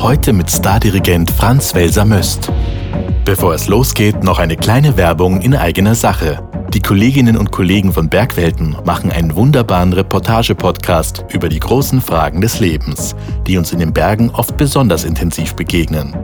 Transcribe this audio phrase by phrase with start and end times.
[0.00, 2.50] Heute mit Stardirigent Franz Welser Möst.
[3.26, 6.42] Bevor es losgeht, noch eine kleine Werbung in eigener Sache.
[6.72, 12.60] Die Kolleginnen und Kollegen von Bergwelten machen einen wunderbaren Reportage-Podcast über die großen Fragen des
[12.60, 13.14] Lebens,
[13.46, 16.16] die uns in den Bergen oft besonders intensiv begegnen.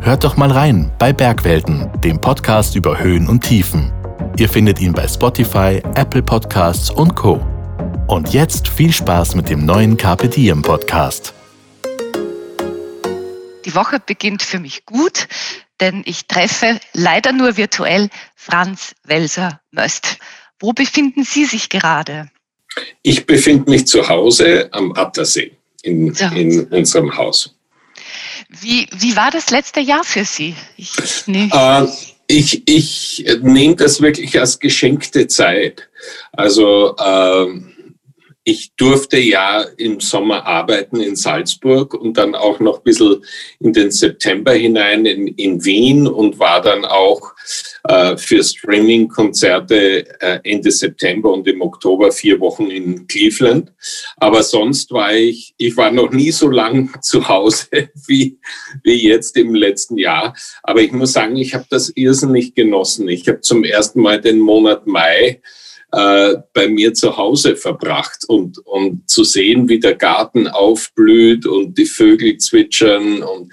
[0.00, 3.90] Hört doch mal rein bei Bergwelten, dem Podcast über Höhen und Tiefen.
[4.38, 7.44] Ihr findet ihn bei Spotify, Apple Podcasts und Co.
[8.06, 11.35] Und jetzt viel Spaß mit dem neuen Carpe Diem Podcast.
[13.66, 15.26] Die Woche beginnt für mich gut,
[15.80, 20.18] denn ich treffe leider nur virtuell Franz Welser Möst.
[20.60, 22.30] Wo befinden Sie sich gerade?
[23.02, 25.50] Ich befinde mich zu Hause am Attersee
[25.82, 27.56] in, in unserem Haus.
[28.48, 30.54] Wie, wie war das letzte Jahr für Sie?
[30.76, 31.86] Ich, äh,
[32.28, 35.88] ich, ich nehme das wirklich als geschenkte Zeit.
[36.32, 37.46] Also äh,
[38.48, 43.24] ich durfte ja im Sommer arbeiten in Salzburg und dann auch noch ein bisschen
[43.58, 47.34] in den September hinein in, in Wien und war dann auch
[47.88, 53.72] äh, für Streaming-Konzerte äh, Ende September und im Oktober vier Wochen in Cleveland.
[54.18, 57.66] Aber sonst war ich, ich war noch nie so lang zu Hause
[58.06, 58.38] wie,
[58.84, 60.36] wie jetzt im letzten Jahr.
[60.62, 63.08] Aber ich muss sagen, ich habe das irrsinnig genossen.
[63.08, 65.40] Ich habe zum ersten Mal den Monat Mai
[65.96, 71.78] äh, bei mir zu Hause verbracht und, und zu sehen, wie der Garten aufblüht und
[71.78, 73.50] die Vögel zwitschern und,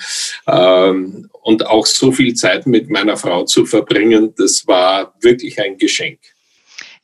[0.47, 5.77] ähm, und auch so viel Zeit mit meiner Frau zu verbringen, das war wirklich ein
[5.77, 6.19] Geschenk.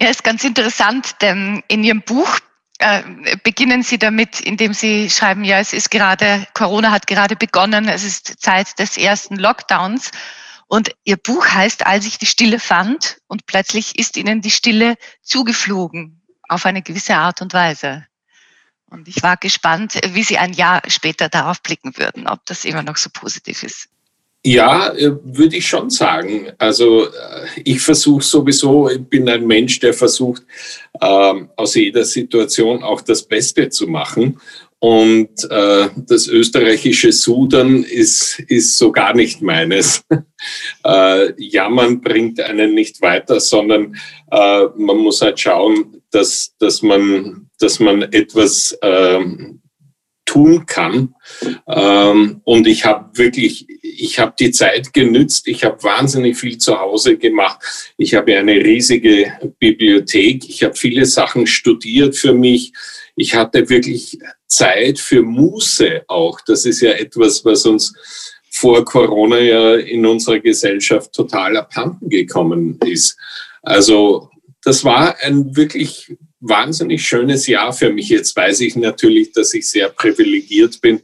[0.02, 2.40] Ja, ist ganz interessant, denn in Ihrem Buch
[2.80, 3.02] äh,
[3.42, 8.04] beginnen Sie damit, indem Sie schreiben, ja, es ist gerade, Corona hat gerade begonnen, es
[8.04, 10.12] ist Zeit des ersten Lockdowns.
[10.70, 14.98] Und ihr Buch heißt, als ich die Stille fand und plötzlich ist ihnen die Stille
[15.24, 18.06] zugeflogen auf eine gewisse Art und Weise.
[18.86, 22.84] Und ich war gespannt, wie Sie ein Jahr später darauf blicken würden, ob das immer
[22.84, 23.90] noch so positiv ist.
[24.46, 26.52] Ja, äh, würde ich schon sagen.
[26.60, 27.12] Also äh,
[27.66, 30.44] ich versuche sowieso, ich bin ein Mensch, der versucht,
[31.02, 34.40] ähm, aus jeder Situation auch das Beste zu machen.
[34.80, 40.06] Und äh, das österreichische Sudern ist, ist so gar nicht meines.
[40.86, 43.98] äh, Jammern bringt einen nicht weiter, sondern
[44.32, 49.20] äh, man muss halt schauen, dass, dass, man, dass man etwas äh,
[50.30, 51.16] tun kann.
[51.68, 55.48] Ähm, und ich habe wirklich, ich habe die Zeit genützt.
[55.48, 57.94] Ich habe wahnsinnig viel zu Hause gemacht.
[57.98, 60.48] Ich habe eine riesige Bibliothek.
[60.48, 62.72] Ich habe viele Sachen studiert für mich.
[63.20, 66.40] Ich hatte wirklich Zeit für Muße auch.
[66.48, 67.94] Das ist ja etwas, was uns
[68.50, 73.18] vor Corona ja in unserer Gesellschaft total abhanden gekommen ist.
[73.62, 74.30] Also
[74.64, 78.08] das war ein wirklich wahnsinnig schönes Jahr für mich.
[78.08, 81.02] Jetzt weiß ich natürlich, dass ich sehr privilegiert bin,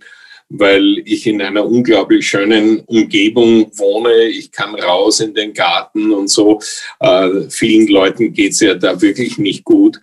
[0.47, 4.24] weil ich in einer unglaublich schönen Umgebung wohne.
[4.24, 6.62] Ich kann raus in den Garten und so.
[7.02, 10.00] Äh, vielen Leuten geht's ja da wirklich nicht gut.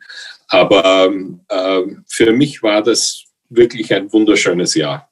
[0.52, 1.10] Aber
[1.48, 5.08] äh, für mich war das wirklich ein wunderschönes Jahr.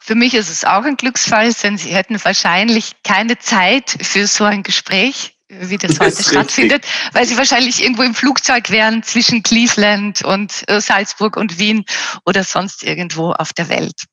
[0.00, 4.44] Für mich ist es auch ein Glücksfall, denn Sie hätten wahrscheinlich keine Zeit für so
[4.44, 7.14] ein Gespräch, wie das, das heute stattfindet, richtig.
[7.14, 11.84] weil Sie wahrscheinlich irgendwo im Flugzeug wären zwischen Cleveland und äh, Salzburg und Wien
[12.24, 14.04] oder sonst irgendwo auf der Welt.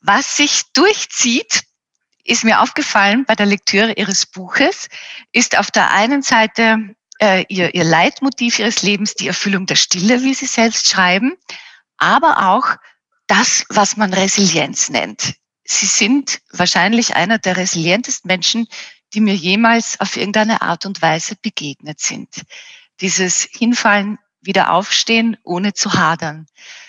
[0.00, 1.64] Was sich durchzieht,
[2.24, 4.88] ist mir aufgefallen bei der Lektüre Ihres Buches,
[5.32, 10.22] ist auf der einen Seite äh, ihr, ihr Leitmotiv Ihres Lebens die Erfüllung der Stille,
[10.22, 11.36] wie Sie selbst schreiben,
[11.96, 12.76] aber auch
[13.28, 15.34] das, was man Resilienz nennt.
[15.64, 18.66] Sie sind wahrscheinlich einer der resilientesten Menschen,
[19.14, 22.42] die mir jemals auf irgendeine Art und Weise begegnet sind.
[23.00, 26.48] Dieses Hinfallen, wieder aufstehen, ohne zu hadern.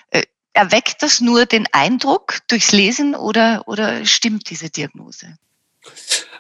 [0.09, 5.37] Äh, erweckt das nur den Eindruck durchs Lesen oder, oder stimmt diese Diagnose?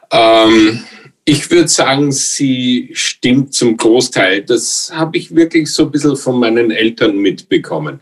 [0.09, 0.83] Ähm,
[1.25, 4.43] ich würde sagen, sie stimmt zum Großteil.
[4.43, 8.01] Das habe ich wirklich so ein bisschen von meinen Eltern mitbekommen.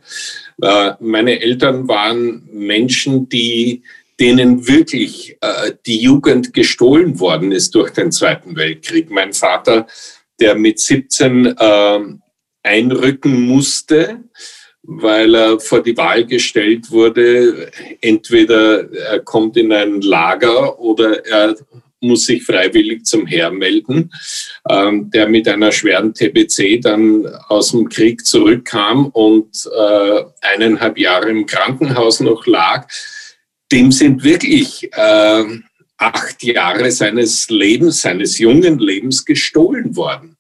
[0.62, 3.83] Äh, meine Eltern waren Menschen, die
[4.19, 9.09] denen wirklich äh, die Jugend gestohlen worden ist durch den Zweiten Weltkrieg.
[9.09, 9.88] Mein Vater,
[10.39, 12.00] der mit 17 äh,
[12.63, 14.24] einrücken musste,
[14.83, 17.71] weil er vor die Wahl gestellt wurde,
[18.01, 21.56] entweder er kommt in ein Lager oder er
[22.01, 24.12] muss sich freiwillig zum Heer melden,
[24.69, 31.30] ähm, der mit einer schweren TBC dann aus dem Krieg zurückkam und äh, eineinhalb Jahre
[31.30, 32.88] im Krankenhaus noch lag.
[33.71, 35.44] Dem sind wirklich äh,
[35.98, 40.38] acht Jahre seines Lebens, seines jungen Lebens gestohlen worden.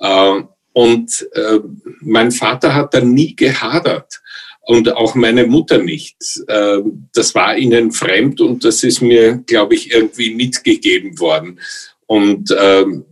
[0.00, 0.42] Äh,
[0.72, 1.60] und äh,
[2.00, 4.20] mein Vater hat da nie gehadert
[4.66, 6.16] und auch meine Mutter nicht.
[6.48, 6.78] Äh,
[7.14, 11.60] das war ihnen fremd und das ist mir, glaube ich, irgendwie mitgegeben worden.
[12.06, 13.04] Und ähm,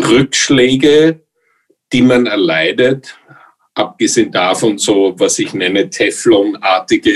[0.00, 1.20] Rückschläge,
[1.92, 3.14] die man erleidet,
[3.74, 7.12] abgesehen davon so, was ich nenne, Teflonartige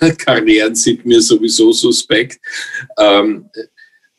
[0.00, 2.40] äh, Karrieren sind mir sowieso suspekt.
[2.98, 3.48] Ähm,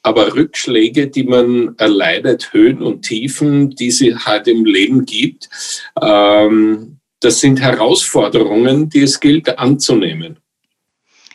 [0.03, 5.49] aber Rückschläge, die man erleidet, Höhen und Tiefen, die sie halt im Leben gibt,
[6.01, 10.39] ähm, das sind Herausforderungen, die es gilt anzunehmen.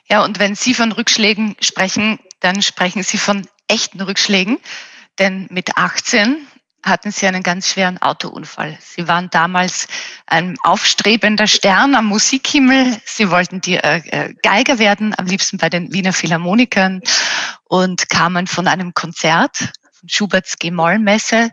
[0.08, 4.58] Ja, und wenn Sie von Rückschlägen sprechen, dann sprechen Sie von echten Rückschlägen.
[5.18, 6.46] Denn mit 18
[6.82, 8.76] hatten Sie einen ganz schweren Autounfall.
[8.80, 9.88] Sie waren damals
[10.26, 13.00] ein aufstrebender Stern am Musikhimmel.
[13.06, 17.00] Sie wollten die äh, äh, Geiger werden, am liebsten bei den Wiener Philharmonikern
[17.64, 21.50] und kamen von einem Konzert von Schuberts G-Moll-Messe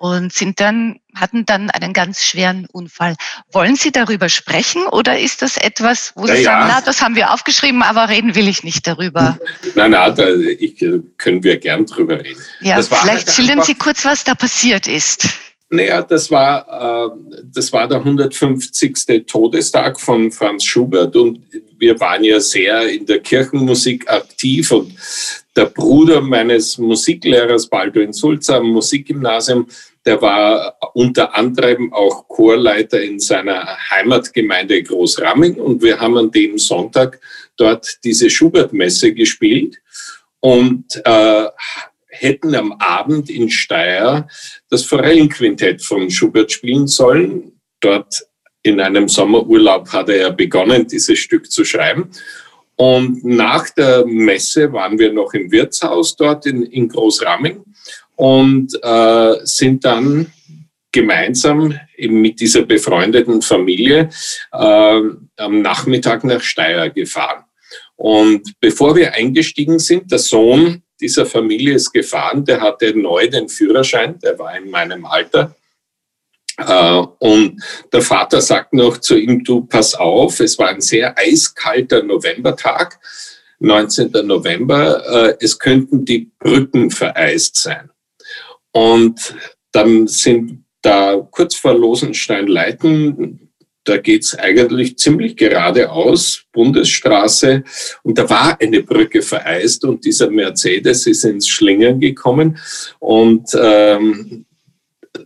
[0.00, 3.16] und sind dann, hatten dann einen ganz schweren Unfall.
[3.52, 7.16] Wollen Sie darüber sprechen oder ist das etwas, wo Sie ja, sagen, na, das haben
[7.16, 9.38] wir aufgeschrieben, aber reden will ich nicht darüber?
[9.74, 12.40] Nein, nein, da ich, äh, können wir gern drüber reden.
[12.60, 15.28] Ja, vielleicht schildern Sie kurz, was da passiert ist.
[15.72, 19.24] Naja, das war, äh, das war der 150.
[19.24, 21.40] Todestag von Franz Schubert und
[21.78, 24.92] wir waren ja sehr in der Kirchenmusik aktiv und
[25.54, 29.68] der Bruder meines Musiklehrers Baldwin Sulzer am Musikgymnasium,
[30.04, 36.58] der war unter anderem auch Chorleiter in seiner Heimatgemeinde Großramming und wir haben an dem
[36.58, 37.20] Sonntag
[37.56, 39.76] dort diese Schubert-Messe gespielt
[40.40, 41.46] und äh,
[42.20, 44.28] hätten am Abend in Steyr
[44.68, 47.52] das Forellenquintett von Schubert spielen sollen.
[47.80, 48.22] Dort
[48.62, 52.10] in einem Sommerurlaub hatte er begonnen, dieses Stück zu schreiben.
[52.76, 57.62] Und nach der Messe waren wir noch im Wirtshaus dort in, in Großramming
[58.16, 60.32] und äh, sind dann
[60.92, 64.10] gemeinsam mit dieser befreundeten Familie
[64.52, 65.00] äh,
[65.36, 67.44] am Nachmittag nach Steyr gefahren.
[67.96, 73.48] Und bevor wir eingestiegen sind, der Sohn dieser Familie ist gefahren, der hatte neu den
[73.48, 75.54] Führerschein, der war in meinem Alter.
[76.56, 77.62] Äh, und
[77.92, 82.98] der Vater sagt noch zu ihm, du pass auf, es war ein sehr eiskalter Novembertag,
[83.60, 84.10] 19.
[84.24, 87.90] November, äh, es könnten die Brücken vereist sein.
[88.72, 89.34] Und
[89.72, 93.49] dann sind da kurz vor Losenstein-Leiten,
[93.90, 97.64] da geht's eigentlich ziemlich geradeaus, Bundesstraße,
[98.04, 102.56] und da war eine Brücke vereist und dieser Mercedes ist ins Schlingern gekommen.
[103.00, 104.46] Und ähm,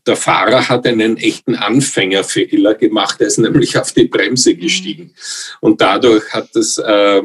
[0.06, 5.14] der Fahrer hat einen echten Anfängerfehler gemacht, er ist nämlich auf die Bremse gestiegen.
[5.60, 7.20] Und dadurch hat das, äh,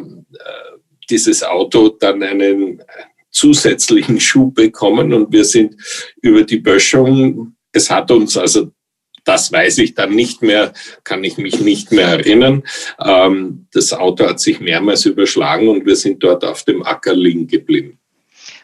[1.10, 2.84] dieses Auto dann einen
[3.32, 5.14] zusätzlichen Schub bekommen.
[5.14, 5.76] Und wir sind
[6.22, 8.72] über die Böschung, es hat uns also
[9.30, 10.74] das weiß ich dann nicht mehr,
[11.04, 12.64] kann ich mich nicht mehr erinnern.
[13.00, 17.46] Ähm, das Auto hat sich mehrmals überschlagen und wir sind dort auf dem Acker liegen
[17.46, 18.00] geblieben.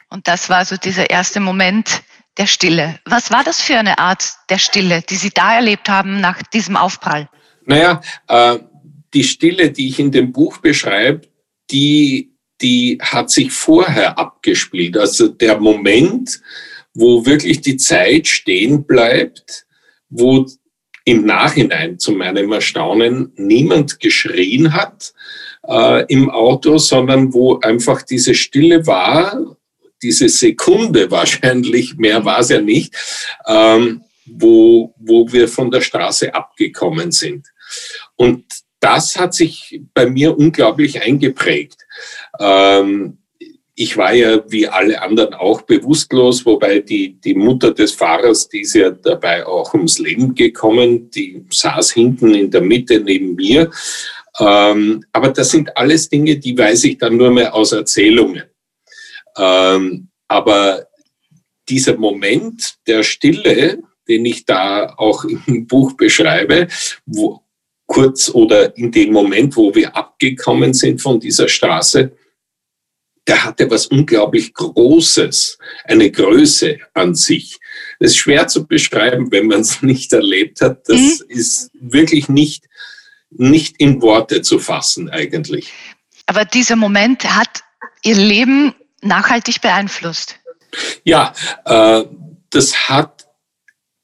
[0.09, 2.01] Und das war so dieser erste Moment
[2.39, 2.99] der Stille.
[3.05, 6.77] Was war das für eine Art der Stille, die Sie da erlebt haben nach diesem
[6.77, 7.29] Aufprall?
[7.65, 8.57] Naja, äh,
[9.13, 11.21] die Stille, die ich in dem Buch beschreibe,
[11.69, 14.97] die die hat sich vorher abgespielt.
[14.97, 16.39] Also der Moment,
[16.93, 19.64] wo wirklich die Zeit stehen bleibt,
[20.17, 20.45] wo
[21.05, 25.13] im Nachhinein zu meinem Erstaunen niemand geschrien hat
[25.67, 29.55] äh, im Auto, sondern wo einfach diese Stille war,
[30.01, 32.95] diese Sekunde wahrscheinlich, mehr war es ja nicht,
[33.47, 37.47] ähm, wo, wo wir von der Straße abgekommen sind.
[38.15, 38.45] Und
[38.79, 41.85] das hat sich bei mir unglaublich eingeprägt.
[42.39, 43.19] Ähm,
[43.77, 48.61] ich war ja wie alle anderen auch bewusstlos, wobei die, die Mutter des Fahrers, die
[48.61, 53.69] ist ja dabei auch ums Leben gekommen, die saß hinten in der Mitte neben mir.
[54.39, 58.43] Ähm, aber das sind alles Dinge, die weiß ich dann nur mehr aus Erzählungen.
[59.37, 60.87] Ähm, aber
[61.67, 66.67] dieser Moment der Stille, den ich da auch im Buch beschreibe,
[67.05, 67.41] wo,
[67.87, 72.11] kurz oder in dem Moment, wo wir abgekommen sind von dieser Straße,
[73.27, 77.59] der hatte was unglaublich Großes, eine Größe an sich.
[77.99, 80.87] Das ist schwer zu beschreiben, wenn man es nicht erlebt hat.
[80.87, 81.25] Das mhm.
[81.27, 82.65] ist wirklich nicht,
[83.31, 85.71] nicht in Worte zu fassen eigentlich.
[86.27, 87.63] Aber dieser Moment hat
[88.03, 90.39] Ihr Leben nachhaltig beeinflusst.
[91.03, 91.33] Ja,
[91.65, 92.03] äh,
[92.49, 93.14] das hat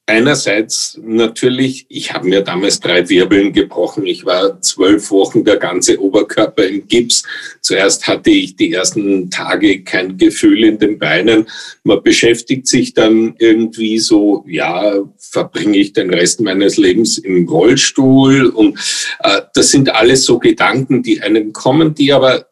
[0.05, 4.05] einerseits natürlich, ich habe mir damals drei Wirbeln gebrochen.
[4.05, 7.23] Ich war zwölf Wochen der ganze Oberkörper im Gips.
[7.61, 11.47] Zuerst hatte ich die ersten Tage kein Gefühl in den Beinen.
[11.83, 18.47] Man beschäftigt sich dann irgendwie so, ja, verbringe ich den Rest meines Lebens im Rollstuhl?
[18.47, 18.77] Und
[19.19, 22.47] äh, das sind alles so Gedanken, die einem kommen, die aber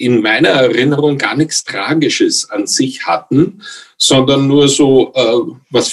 [0.00, 3.62] in meiner Erinnerung gar nichts Tragisches an sich hatten,
[3.98, 5.92] sondern nur so äh, was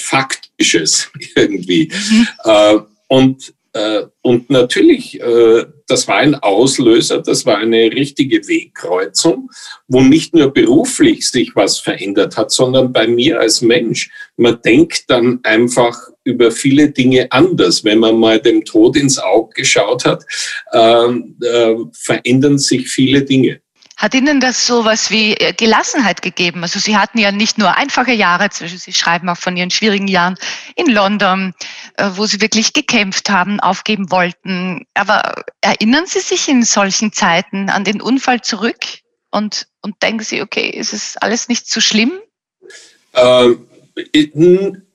[0.58, 1.90] Faktisches irgendwie.
[2.10, 2.28] Mhm.
[2.44, 9.50] Äh, und, äh, und natürlich, äh, das war ein Auslöser, das war eine richtige Wegkreuzung,
[9.86, 14.10] wo nicht nur beruflich sich was verändert hat, sondern bei mir als Mensch.
[14.36, 17.84] Man denkt dann einfach über viele Dinge anders.
[17.84, 20.24] Wenn man mal dem Tod ins Auge geschaut hat,
[20.74, 23.62] ähm, äh, verändern sich viele Dinge.
[23.98, 26.62] Hat Ihnen das so was wie äh, Gelassenheit gegeben?
[26.62, 30.36] Also Sie hatten ja nicht nur einfache Jahre, Sie schreiben auch von Ihren schwierigen Jahren
[30.76, 31.52] in London,
[31.96, 34.86] äh, wo Sie wirklich gekämpft haben, aufgeben wollten.
[34.94, 38.78] Aber erinnern Sie sich in solchen Zeiten an den Unfall zurück
[39.32, 42.12] und, und denken Sie, okay, ist es alles nicht so schlimm?
[43.14, 43.66] Ähm,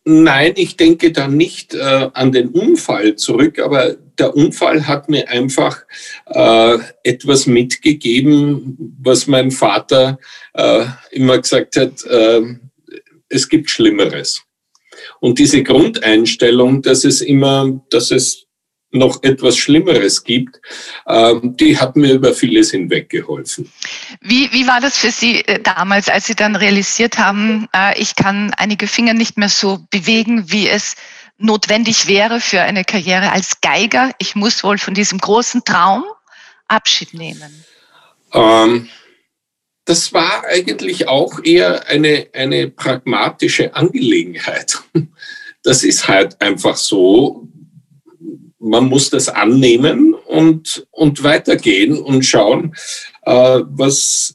[0.05, 5.29] nein, ich denke da nicht äh, an den Unfall zurück, aber der Unfall hat mir
[5.29, 5.83] einfach
[6.27, 10.19] äh, etwas mitgegeben, was mein Vater
[10.53, 12.41] äh, immer gesagt hat, äh,
[13.29, 14.43] es gibt Schlimmeres.
[15.19, 18.42] Und diese Grundeinstellung, dass es immer, dass es
[18.93, 20.59] noch etwas Schlimmeres gibt,
[21.05, 23.71] äh, die hat mir über vieles hinweg geholfen.
[24.21, 28.15] Wie, wie war das für Sie äh, damals, als Sie dann realisiert haben, äh, ich
[28.15, 30.95] kann einige Finger nicht mehr so bewegen, wie es
[31.37, 34.11] notwendig wäre für eine Karriere als Geiger.
[34.19, 36.03] Ich muss wohl von diesem großen Traum
[36.67, 37.65] Abschied nehmen.
[38.33, 38.89] Ähm,
[39.85, 44.81] das war eigentlich auch eher eine, eine pragmatische Angelegenheit.
[45.65, 47.47] Das ist halt einfach so.
[48.65, 52.73] Man muss das annehmen und, und weitergehen und schauen,
[53.23, 54.33] äh, was,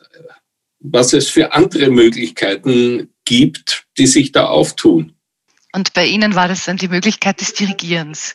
[0.81, 5.15] was es für andere Möglichkeiten gibt, die sich da auftun.
[5.73, 8.35] Und bei Ihnen war das dann die Möglichkeit des Dirigierens.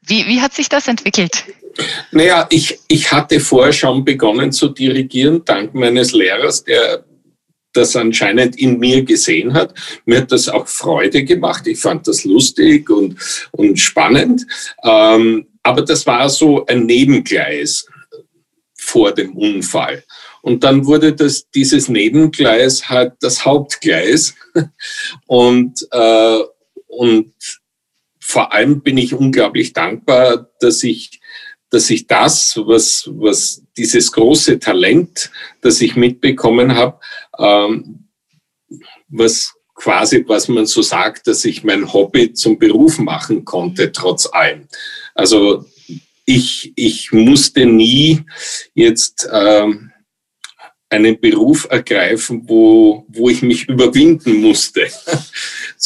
[0.00, 1.44] Wie, wie hat sich das entwickelt?
[2.10, 7.04] Naja, ich, ich hatte vorher schon begonnen zu dirigieren, dank meines Lehrers, der
[7.76, 9.74] das anscheinend in mir gesehen hat.
[10.06, 11.66] Mir hat das auch Freude gemacht.
[11.66, 13.16] Ich fand das lustig und,
[13.52, 14.46] und spannend.
[14.82, 17.86] Ähm, aber das war so ein Nebengleis
[18.74, 20.04] vor dem Unfall.
[20.42, 24.34] Und dann wurde das, dieses Nebengleis halt das Hauptgleis.
[25.26, 26.38] Und, äh,
[26.86, 27.32] und
[28.20, 31.20] vor allem bin ich unglaublich dankbar, dass ich,
[31.70, 37.00] dass ich das, was, was dieses große Talent, das ich mitbekommen habe,
[37.38, 38.08] ähm,
[39.08, 44.26] was quasi, was man so sagt, dass ich mein Hobby zum Beruf machen konnte, trotz
[44.32, 44.68] allem.
[45.14, 45.64] Also
[46.24, 48.22] ich, ich musste nie
[48.74, 49.92] jetzt ähm,
[50.88, 54.86] einen Beruf ergreifen, wo, wo ich mich überwinden musste,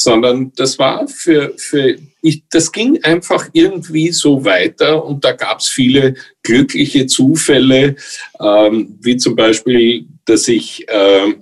[0.00, 5.61] sondern das war für, für ich, das ging einfach irgendwie so weiter und da gab
[5.61, 7.97] es viele glückliche Zufälle,
[8.40, 11.35] ähm, wie zum Beispiel, dass ich äh,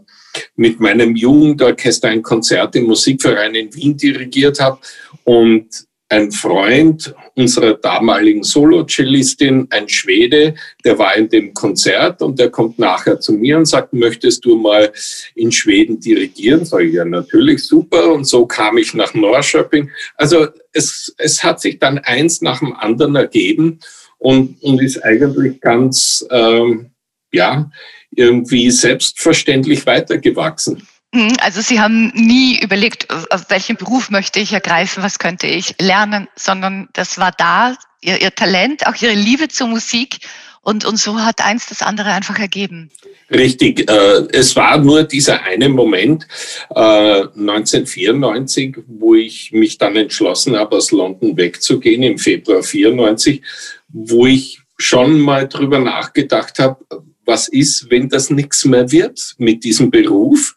[0.54, 4.78] mit meinem Jugendorchester ein Konzert im Musikverein in Wien dirigiert habe
[5.24, 12.50] und ein Freund unserer damaligen Solo-Cellistin, ein Schwede, der war in dem Konzert und der
[12.50, 14.92] kommt nachher zu mir und sagt, möchtest du mal
[15.34, 16.64] in Schweden dirigieren?
[16.64, 18.12] Sag ich, ja, natürlich, super.
[18.12, 19.90] Und so kam ich nach Norrköping.
[20.16, 23.80] Also es, es hat sich dann eins nach dem anderen ergeben
[24.18, 26.90] und, und ist eigentlich ganz, ähm,
[27.32, 27.70] ja,
[28.14, 30.86] irgendwie selbstverständlich weitergewachsen.
[31.16, 33.08] Mhm, also Sie haben nie überlegt,
[33.48, 38.34] welchen Beruf möchte ich ergreifen, was könnte ich lernen, sondern das war da, Ihr, Ihr
[38.34, 40.18] Talent, auch Ihre Liebe zur Musik.
[40.60, 42.90] Und, und so hat eins das andere einfach ergeben.
[43.30, 43.88] Richtig.
[43.88, 46.26] Äh, es war nur dieser eine Moment
[46.74, 53.42] äh, 1994, wo ich mich dann entschlossen habe, aus London wegzugehen, im Februar 94,
[53.88, 56.84] wo ich schon mal drüber nachgedacht habe,
[57.24, 60.54] was ist, wenn das nichts mehr wird mit diesem Beruf?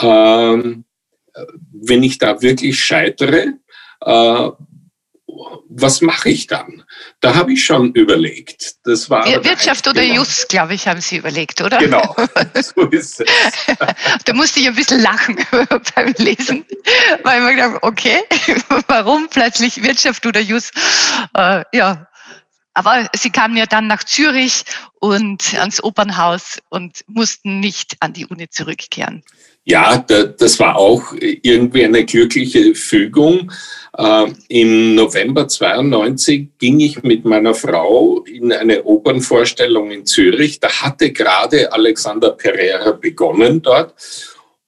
[0.00, 0.84] Ähm,
[1.72, 3.54] wenn ich da wirklich scheitere,
[4.00, 4.50] äh,
[5.68, 6.84] was mache ich dann?
[7.20, 8.76] Da habe ich schon überlegt.
[8.84, 11.78] Das war Wirtschaft oder Just, glaube ich, haben Sie überlegt, oder?
[11.78, 12.14] Genau,
[12.54, 13.26] so ist es.
[14.24, 15.36] da musste ich ein bisschen lachen
[15.94, 16.64] beim Lesen,
[17.22, 18.20] weil ich mir gedacht okay,
[18.88, 20.72] warum plötzlich Wirtschaft oder Just?
[21.34, 22.06] Äh, ja,
[22.72, 24.64] Aber sie kamen ja dann nach Zürich
[25.00, 29.22] und ans Opernhaus und mussten nicht an die Uni zurückkehren.
[29.68, 33.50] Ja, das war auch irgendwie eine glückliche Fügung.
[33.98, 40.60] Äh, Im November 92 ging ich mit meiner Frau in eine Opernvorstellung in Zürich.
[40.60, 43.92] Da hatte gerade Alexander Pereira begonnen dort.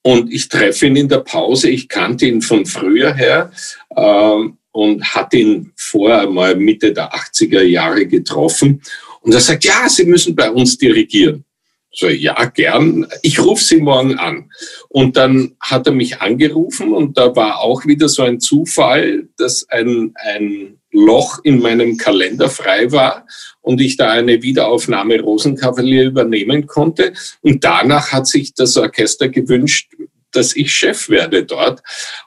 [0.03, 1.71] Und ich treffe ihn in der Pause.
[1.71, 3.53] Ich kannte ihn von früher her.
[3.97, 8.83] Ähm, und hat ihn vorher mal Mitte der 80er Jahre getroffen.
[9.21, 11.45] Und er sagt, ja, Sie müssen bei uns dirigieren.
[11.91, 13.07] So, ja, gern.
[13.23, 14.51] Ich rufe Sie morgen an.
[14.89, 19.69] Und dann hat er mich angerufen und da war auch wieder so ein Zufall, dass
[19.69, 23.27] ein, ein Loch in meinem Kalender frei war
[23.63, 27.15] und ich da eine Wiederaufnahme Rosenkavalier übernehmen konnte.
[27.41, 29.93] Und danach hat sich das Orchester gewünscht,
[30.31, 31.83] dass ich Chef werde dort.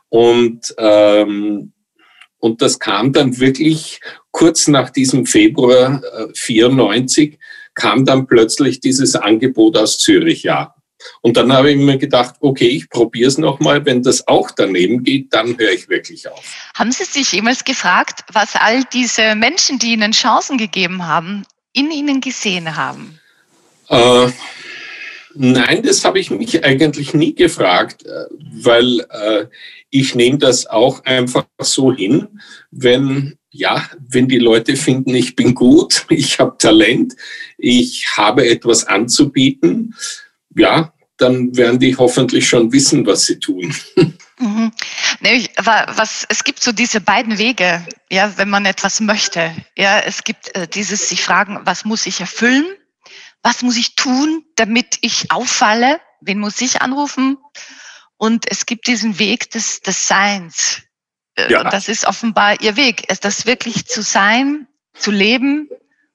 [0.10, 1.72] Und ähm,
[2.41, 4.01] und das kam dann wirklich
[4.32, 6.01] kurz nach diesem Februar
[6.34, 7.38] 94 äh,
[7.74, 10.75] kam dann plötzlich dieses Angebot aus Zürich, ja.
[11.22, 13.86] Und dann habe ich mir gedacht, okay, ich probiere es nochmal.
[13.86, 16.44] Wenn das auch daneben geht, dann höre ich wirklich auf.
[16.75, 21.92] Haben Sie sich jemals gefragt, was all diese Menschen, die Ihnen Chancen gegeben haben, in
[21.92, 23.20] Ihnen gesehen haben?
[23.90, 24.28] Äh,
[25.34, 29.46] nein, das habe ich mich eigentlich nie gefragt, äh, weil äh,
[29.90, 32.40] ich nehme das auch einfach so hin,
[32.72, 37.15] wenn ja, wenn die Leute finden, ich bin gut, ich habe Talent,
[37.58, 39.96] ich habe etwas anzubieten,
[40.55, 43.74] ja, dann werden die hoffentlich schon wissen, was sie tun.
[44.41, 44.72] Mhm.
[45.58, 49.55] was, es gibt so diese beiden Wege, ja, wenn man etwas möchte.
[49.77, 52.65] Ja, es gibt äh, dieses sich fragen, was muss ich erfüllen?
[53.43, 56.01] Was muss ich tun, damit ich auffalle?
[56.22, 57.38] Wen muss ich anrufen?
[58.17, 60.81] Und es gibt diesen Weg des, des Seins.
[61.36, 61.62] Äh, ja.
[61.62, 65.70] Und das ist offenbar ihr Weg, das wirklich zu sein, zu leben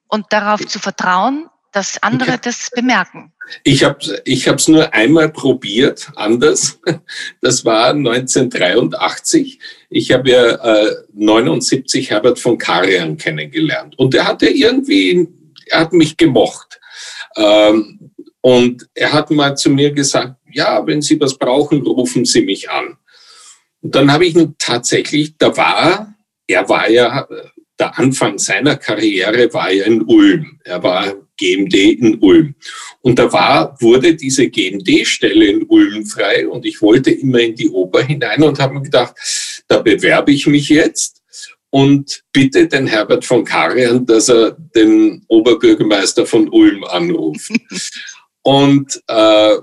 [0.08, 3.32] und darauf zu vertrauen, dass andere das bemerken.
[3.62, 6.80] Ich habe es ich hab's nur einmal probiert, anders.
[7.42, 9.60] Das war 1983.
[9.90, 13.98] Ich habe ja äh, 79 Herbert von Karajan kennengelernt.
[13.98, 15.28] Und er hatte irgendwie,
[15.66, 16.80] er hat mich gemocht.
[17.36, 22.42] Ähm, und er hat mal zu mir gesagt, ja, wenn Sie was brauchen, rufen Sie
[22.42, 22.96] mich an.
[23.82, 26.14] Und dann habe ich ihn tatsächlich, da war,
[26.46, 27.26] er war ja,
[27.78, 30.58] der Anfang seiner Karriere war ja in Ulm.
[30.64, 32.54] Er war GMD in Ulm.
[33.02, 37.68] Und da war, wurde diese GMD-Stelle in Ulm frei und ich wollte immer in die
[37.68, 39.14] Oper hinein und habe mir gedacht,
[39.68, 41.22] da bewerbe ich mich jetzt
[41.70, 47.52] und bitte den Herbert von Karian, dass er den Oberbürgermeister von Ulm anruft.
[48.42, 49.56] Und, äh,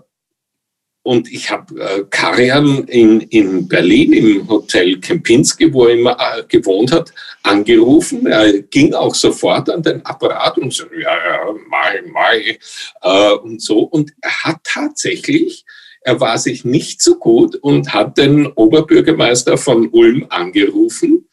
[1.03, 6.43] und ich habe äh, Karian in, in Berlin im Hotel Kempinski, wo er immer äh,
[6.47, 7.13] gewohnt hat,
[7.43, 8.25] angerufen.
[8.25, 12.57] Er ging auch sofort an den Apparat und so, ja, ja, mai, mai,
[13.01, 13.79] äh, und so.
[13.79, 15.65] Und er hat tatsächlich,
[16.01, 21.27] er war sich nicht so gut und hat den Oberbürgermeister von Ulm angerufen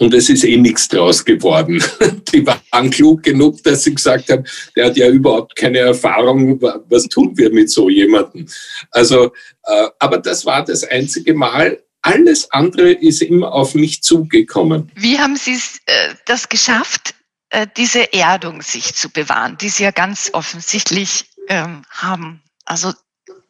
[0.00, 1.82] und es ist eh nichts draus geworden.
[2.32, 7.04] Die waren klug genug, dass sie gesagt haben, der hat ja überhaupt keine Erfahrung, was
[7.04, 8.48] tun wir mit so jemandem.
[8.90, 9.26] Also,
[9.64, 11.82] äh, aber das war das einzige Mal.
[12.02, 14.90] Alles andere ist immer auf mich zugekommen.
[14.94, 17.14] Wie haben Sie äh, das geschafft,
[17.50, 22.42] äh, diese Erdung sich zu bewahren, die Sie ja ganz offensichtlich ähm, haben?
[22.64, 22.94] Also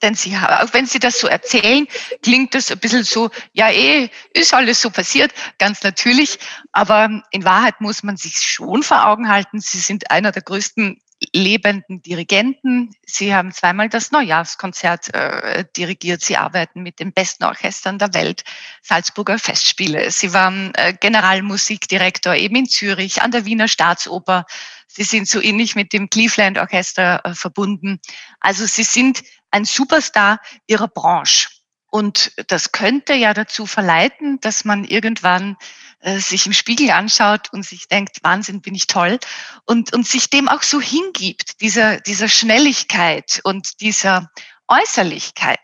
[0.03, 1.87] denn sie, auch wenn sie das so erzählen,
[2.23, 6.39] klingt das ein bisschen so, ja eh, ist alles so passiert, ganz natürlich.
[6.73, 11.01] Aber in Wahrheit muss man sich schon vor Augen halten, sie sind einer der größten
[11.35, 12.91] lebenden Dirigenten.
[13.05, 16.23] Sie haben zweimal das Neujahrskonzert äh, dirigiert.
[16.23, 18.45] Sie arbeiten mit den besten Orchestern der Welt,
[18.83, 20.11] Salzburger Festspiele.
[20.11, 24.47] Sie waren äh, Generalmusikdirektor eben in Zürich an der Wiener Staatsoper.
[24.87, 28.01] Sie sind so ähnlich mit dem Cleveland Orchester äh, verbunden.
[28.41, 31.49] Also Sie sind ein Superstar ihrer Branche.
[31.91, 35.57] Und das könnte ja dazu verleiten, dass man irgendwann
[36.01, 39.19] äh, sich im Spiegel anschaut und sich denkt, Wahnsinn, bin ich toll.
[39.67, 44.31] Und, und sich dem auch so hingibt, dieser, dieser Schnelligkeit und dieser
[44.69, 45.59] Äußerlichkeit.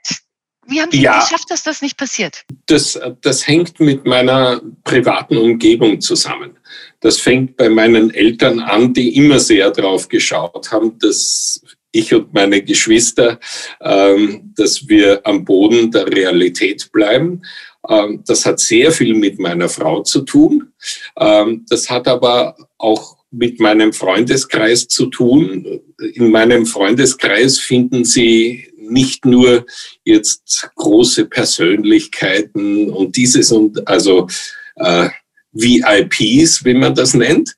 [0.69, 2.45] Wie haben Sie ja, geschafft, dass das nicht passiert?
[2.67, 6.59] Das, das hängt mit meiner privaten Umgebung zusammen.
[6.99, 11.61] Das fängt bei meinen Eltern an, die immer sehr drauf geschaut haben, dass
[11.99, 13.39] ich und meine Geschwister,
[13.81, 17.43] ähm, dass wir am Boden der Realität bleiben.
[17.89, 20.73] Ähm, das hat sehr viel mit meiner Frau zu tun.
[21.19, 25.81] Ähm, das hat aber auch mit meinem Freundeskreis zu tun.
[26.15, 29.67] In meinem Freundeskreis finden Sie nicht nur
[30.05, 34.29] jetzt große Persönlichkeiten und dieses und also
[34.77, 35.09] äh,
[35.53, 37.57] VIPs, wie man das nennt,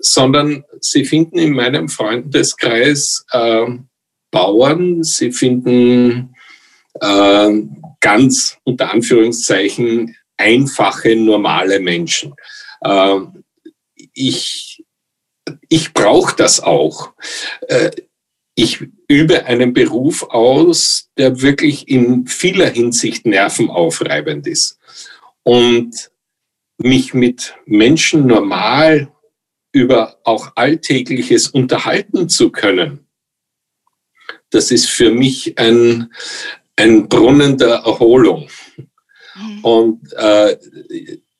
[0.00, 3.66] sondern Sie finden in meinem Freundeskreis äh,
[4.30, 6.34] Bauern, Sie finden
[7.00, 7.50] äh,
[8.00, 12.34] ganz unter Anführungszeichen einfache, normale Menschen.
[12.82, 13.20] Äh,
[14.14, 14.82] ich
[15.68, 17.12] ich brauche das auch.
[17.68, 17.90] Äh,
[18.54, 24.78] ich übe einen Beruf aus, der wirklich in vieler Hinsicht nervenaufreibend ist.
[25.42, 26.10] Und
[26.76, 29.12] mich mit Menschen normal
[29.72, 33.06] über auch Alltägliches unterhalten zu können,
[34.50, 36.12] das ist für mich ein,
[36.76, 38.48] ein Brunnen der Erholung.
[39.36, 39.64] Mhm.
[39.64, 40.56] Und äh,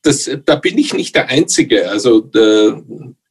[0.03, 1.91] das, da bin ich nicht der Einzige.
[1.91, 2.83] Also der,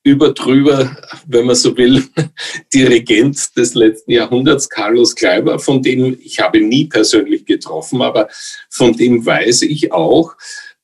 [0.04, 0.96] über drüber,
[1.28, 2.04] wenn man so will,
[2.74, 8.28] Dirigent des letzten Jahrhunderts, Carlos Kleiber, von dem ich habe nie persönlich getroffen, aber
[8.70, 10.36] von dem weiß ich auch,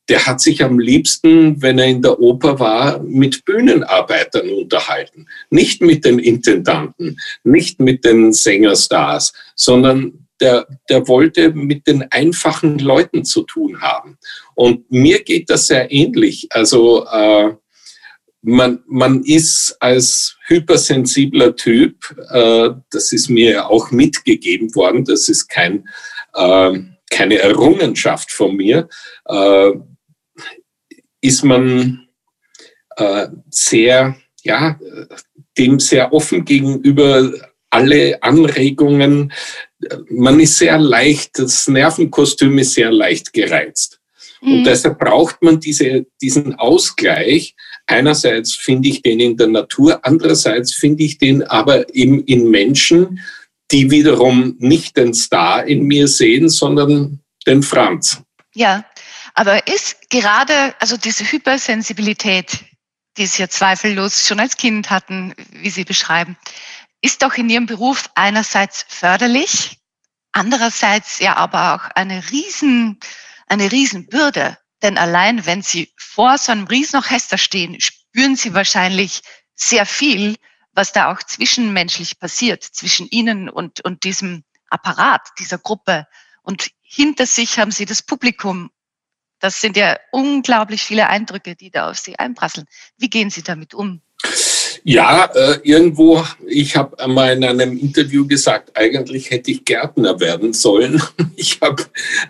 [0.09, 5.27] der hat sich am liebsten, wenn er in der Oper war, mit Bühnenarbeitern unterhalten.
[5.49, 12.77] Nicht mit den Intendanten, nicht mit den Sängerstars, sondern der, der wollte mit den einfachen
[12.79, 14.17] Leuten zu tun haben.
[14.53, 16.47] Und mir geht das sehr ähnlich.
[16.51, 17.53] Also äh,
[18.41, 25.47] man, man ist als hypersensibler Typ, äh, das ist mir auch mitgegeben worden, das ist
[25.47, 25.87] kein,
[26.33, 28.87] äh, keine Errungenschaft von mir,
[29.25, 29.71] äh,
[31.25, 32.07] ist man
[32.97, 34.79] äh, sehr, ja,
[35.57, 37.31] dem sehr offen gegenüber
[37.69, 39.33] alle Anregungen.
[40.09, 43.99] Man ist sehr leicht, das Nervenkostüm ist sehr leicht gereizt.
[44.41, 44.63] Und mhm.
[44.63, 47.55] deshalb braucht man diese, diesen Ausgleich.
[47.87, 53.19] Einerseits finde ich den in der Natur, andererseits finde ich den aber eben in Menschen,
[53.71, 58.21] die wiederum nicht den Star in mir sehen, sondern den Franz.
[58.53, 58.85] Ja,
[59.35, 62.65] aber ist gerade, also diese Hypersensibilität,
[63.17, 66.37] die Sie ja zweifellos schon als Kind hatten, wie Sie beschreiben,
[67.01, 69.77] ist doch in Ihrem Beruf einerseits förderlich,
[70.31, 72.99] andererseits ja aber auch eine riesen
[73.47, 74.57] eine Riesenbürde.
[74.81, 79.21] Denn allein wenn Sie vor so einem Riesenorchester stehen, spüren Sie wahrscheinlich
[79.55, 80.35] sehr viel,
[80.73, 86.07] was da auch zwischenmenschlich passiert, zwischen Ihnen und, und diesem Apparat, dieser Gruppe.
[86.41, 88.69] Und hinter sich haben Sie das Publikum.
[89.39, 92.67] Das sind ja unglaublich viele Eindrücke, die da auf Sie einprasseln.
[92.97, 94.01] Wie gehen Sie damit um?
[94.83, 100.53] Ja, äh, irgendwo, ich habe einmal in einem Interview gesagt, eigentlich hätte ich Gärtner werden
[100.53, 101.01] sollen.
[101.37, 101.83] Ich habe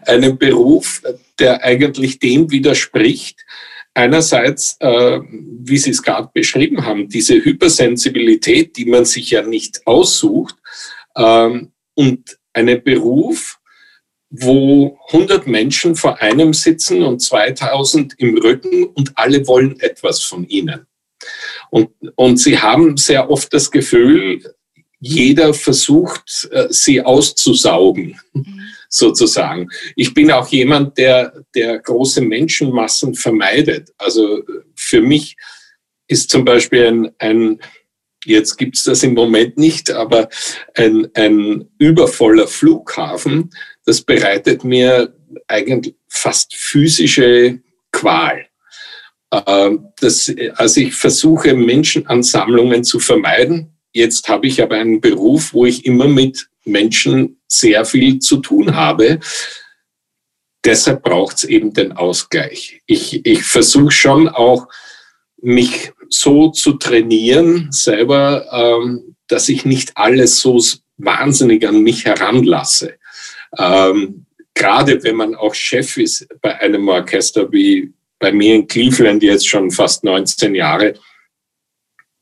[0.07, 1.01] einen Beruf,
[1.37, 3.45] der eigentlich dem widerspricht.
[3.93, 9.85] Einerseits, äh, wie Sie es gerade beschrieben haben, diese Hypersensibilität, die man sich ja nicht
[9.85, 10.55] aussucht,
[11.15, 13.59] ähm, und einen Beruf,
[14.29, 20.47] wo 100 Menschen vor einem sitzen und 2000 im Rücken und alle wollen etwas von
[20.47, 20.87] ihnen.
[21.69, 24.41] Und, und sie haben sehr oft das Gefühl,
[24.99, 28.59] jeder versucht, äh, sie auszusaugen, mhm.
[28.89, 29.69] sozusagen.
[29.95, 33.91] Ich bin auch jemand, der, der große Menschenmassen vermeidet.
[33.97, 34.43] Also
[34.75, 35.35] für mich
[36.07, 37.59] ist zum Beispiel ein, ein
[38.25, 40.29] jetzt gibt's das im Moment nicht, aber
[40.73, 43.51] ein, ein übervoller Flughafen,
[43.85, 45.15] das bereitet mir
[45.47, 47.59] eigentlich fast physische
[47.91, 48.45] Qual.
[49.31, 53.71] Ähm, das, also ich versuche Menschenansammlungen zu vermeiden.
[53.93, 58.75] Jetzt habe ich aber einen Beruf, wo ich immer mit Menschen sehr viel zu tun
[58.75, 59.19] habe.
[60.65, 62.81] Deshalb braucht es eben den Ausgleich.
[62.87, 64.67] Ich, ich versuche schon auch,
[65.41, 70.59] mich so zu trainieren, selber, ähm, dass ich nicht alles so
[70.97, 72.95] wahnsinnig an mich heranlasse.
[73.57, 79.21] Ähm, gerade wenn man auch Chef ist bei einem Orchester wie, bei mir in Cleveland
[79.23, 80.95] jetzt schon fast 19 Jahre,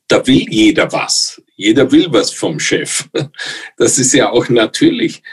[0.07, 1.41] da will jeder was.
[1.55, 3.07] Jeder will was vom Chef.
[3.77, 5.23] Das ist ja auch natürlich.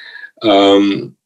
[0.42, 1.16] Ähm,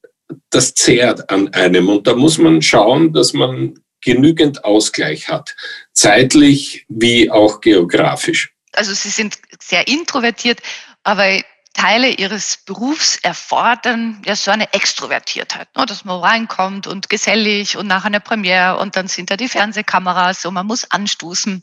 [0.51, 1.89] das zehrt an einem.
[1.89, 5.55] Und da muss man schauen, dass man genügend Ausgleich hat.
[5.93, 8.53] Zeitlich wie auch geografisch.
[8.73, 10.61] Also Sie sind sehr introvertiert,
[11.05, 11.41] aber
[11.75, 15.85] Teile ihres Berufs erfordern ja so eine Extrovertiertheit, ne?
[15.85, 20.47] dass man reinkommt und gesellig und nach einer Premiere und dann sind da die Fernsehkameras
[20.47, 21.63] und man muss anstoßen.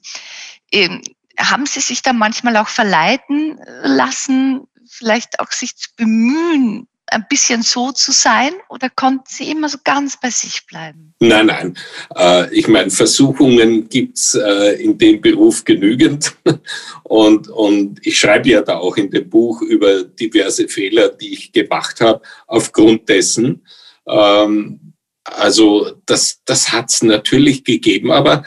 [0.71, 1.01] Ähm,
[1.39, 7.61] haben Sie sich da manchmal auch verleiten lassen, vielleicht auch sich zu bemühen, ein bisschen
[7.61, 11.13] so zu sein oder konnten Sie immer so ganz bei sich bleiben?
[11.19, 11.77] Nein, nein.
[12.15, 16.33] Äh, ich meine, Versuchungen gibt's äh, in dem Beruf genügend.
[17.03, 21.51] Und, und ich schreibe ja da auch in dem Buch über diverse Fehler, die ich
[21.51, 23.65] gemacht habe, aufgrund dessen.
[24.07, 24.91] Ähm,
[25.23, 28.43] also das, das hat es natürlich gegeben, aber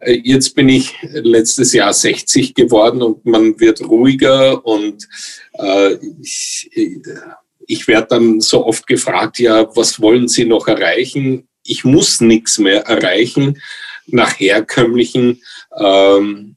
[0.00, 5.08] äh, jetzt bin ich letztes Jahr 60 geworden und man wird ruhiger und
[5.54, 6.70] äh, ich,
[7.66, 11.48] ich werde dann so oft gefragt, ja, was wollen Sie noch erreichen?
[11.64, 13.60] Ich muss nichts mehr erreichen
[14.06, 15.42] nach herkömmlichen
[15.76, 16.56] ähm,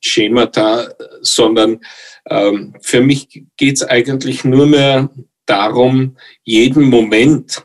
[0.00, 1.80] Schemata, sondern
[2.28, 5.10] ähm, für mich geht es eigentlich nur mehr
[5.46, 7.64] darum, jeden Moment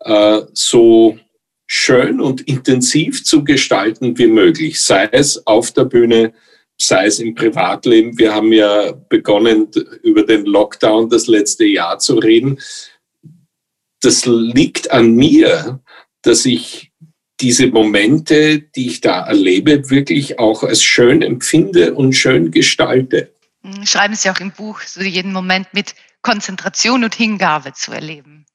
[0.00, 1.18] äh, so
[1.66, 6.32] schön und intensiv zu gestalten wie möglich, sei es auf der Bühne,
[6.80, 8.18] sei es im Privatleben.
[8.18, 9.70] Wir haben ja begonnen,
[10.02, 12.58] über den Lockdown das letzte Jahr zu reden.
[14.00, 15.80] Das liegt an mir,
[16.22, 16.90] dass ich
[17.40, 23.32] diese Momente, die ich da erlebe, wirklich auch als schön empfinde und schön gestalte.
[23.62, 28.46] Hm, schreiben Sie auch im Buch, so jeden Moment mit Konzentration und Hingabe zu erleben.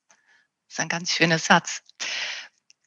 [0.67, 1.81] Das ist ein ganz schöner Satz.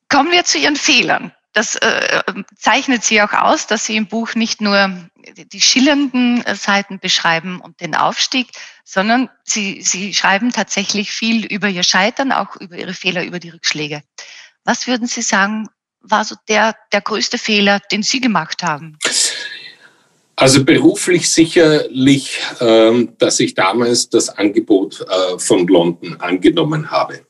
[0.09, 1.33] Kommen wir zu Ihren Fehlern.
[1.59, 2.23] Das äh,
[2.57, 4.97] zeichnet Sie auch aus, dass Sie im Buch nicht nur
[5.35, 8.47] die schillernden äh, Seiten beschreiben und den Aufstieg,
[8.85, 13.49] sondern Sie, Sie schreiben tatsächlich viel über Ihr Scheitern, auch über Ihre Fehler, über die
[13.49, 14.03] Rückschläge.
[14.63, 15.69] Was würden Sie sagen,
[16.01, 18.97] war so der, der größte Fehler, den Sie gemacht haben?
[20.37, 27.27] Also beruflich sicherlich, ähm, dass ich damals das Angebot äh, von London angenommen habe.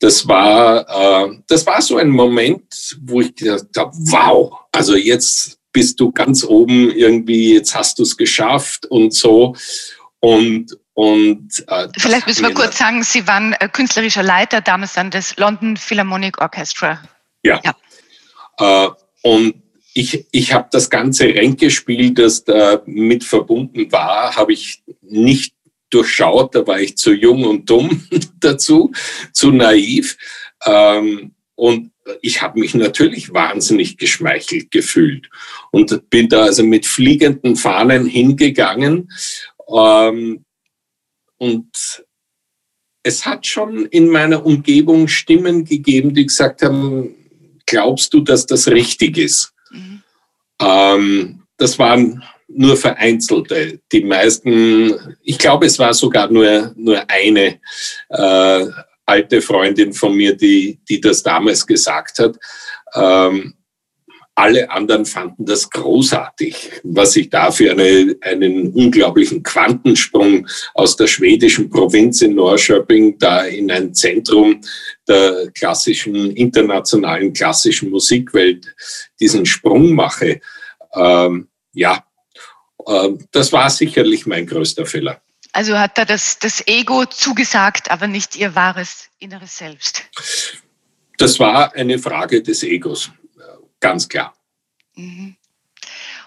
[0.00, 5.58] Das war, äh, das war so ein Moment, wo ich gedacht habe, wow, also jetzt
[5.72, 9.54] bist du ganz oben irgendwie, jetzt hast du es geschafft und so.
[10.20, 15.10] Und, und äh, vielleicht müssen wir kurz sagen, Sie waren äh, künstlerischer Leiter damals dann
[15.10, 17.00] des London Philharmonic Orchestra.
[17.42, 17.60] Ja.
[17.64, 17.74] ja.
[18.58, 18.90] Äh,
[19.22, 19.62] und
[19.94, 25.54] ich, ich habe das ganze Ränkespiel, das da mit verbunden war, habe ich nicht
[25.90, 26.54] durchschaut.
[26.54, 28.06] Da war ich zu jung und dumm
[28.40, 28.92] dazu,
[29.32, 30.16] zu naiv.
[30.66, 31.90] Ähm, und
[32.22, 35.28] ich habe mich natürlich wahnsinnig geschmeichelt gefühlt
[35.70, 39.10] und bin da also mit fliegenden Fahnen hingegangen.
[39.68, 40.44] Ähm,
[41.36, 42.04] und
[43.02, 47.14] es hat schon in meiner Umgebung Stimmen gegeben, die gesagt haben,
[47.66, 49.52] glaubst du, dass das richtig ist?
[49.70, 50.02] Mhm.
[50.60, 53.80] Ähm, das waren nur vereinzelte.
[53.92, 57.60] Die meisten, ich glaube, es war sogar nur, nur eine
[58.08, 58.66] äh,
[59.04, 62.36] alte Freundin von mir, die, die das damals gesagt hat.
[62.94, 63.54] Ähm,
[64.34, 71.08] alle anderen fanden das großartig, was ich da für eine, einen unglaublichen Quantensprung aus der
[71.08, 74.60] schwedischen Provinz in Norrköping da in ein Zentrum
[75.08, 78.72] der klassischen, internationalen klassischen Musikwelt
[79.18, 80.40] diesen Sprung mache.
[80.94, 82.04] Ähm, ja,
[83.32, 85.20] das war sicherlich mein größter Fehler.
[85.52, 90.04] Also hat da das, das Ego zugesagt, aber nicht ihr wahres inneres Selbst.
[91.16, 93.10] Das war eine Frage des Egos
[93.80, 94.34] ganz klar.
[94.94, 95.36] Mhm.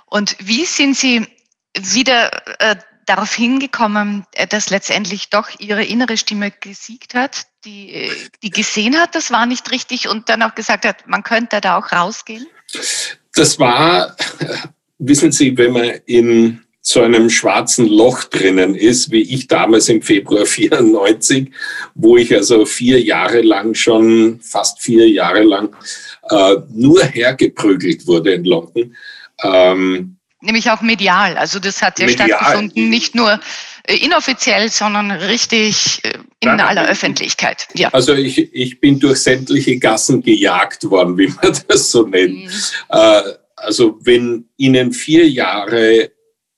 [0.05, 1.25] Und wie sind Sie
[1.77, 8.11] wieder äh, darauf hingekommen, äh, dass letztendlich doch Ihre innere Stimme gesiegt hat, die, äh,
[8.43, 11.77] die gesehen hat, das war nicht richtig und dann auch gesagt hat, man könnte da
[11.77, 12.47] auch rausgehen?
[13.33, 14.15] Das war,
[15.01, 20.01] wissen Sie, wenn man in so einem schwarzen Loch drinnen ist, wie ich damals im
[20.01, 21.51] Februar 94,
[21.93, 25.75] wo ich also vier Jahre lang schon, fast vier Jahre lang,
[26.29, 28.95] äh, nur hergeprügelt wurde in London.
[29.43, 31.37] Ähm, Nämlich auch medial.
[31.37, 33.39] Also das hat ja medial, stattgefunden, nicht nur
[33.83, 37.67] äh, inoffiziell, sondern richtig äh, in nein, aller Öffentlichkeit.
[37.75, 37.89] Ja.
[37.89, 42.45] Also ich, ich bin durch sämtliche Gassen gejagt worden, wie man das so nennt.
[42.45, 42.49] Mhm.
[42.89, 43.21] Äh,
[43.61, 46.11] also wenn Ihnen vier Jahre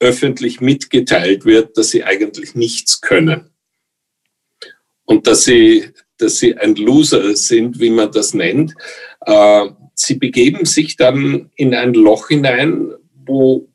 [0.03, 3.49] öffentlich mitgeteilt wird, dass sie eigentlich nichts können.
[5.05, 8.73] Und dass sie, dass sie ein Loser sind, wie man das nennt.
[9.25, 12.93] Äh, sie begeben sich dann in ein Loch hinein,
[13.25, 13.69] wo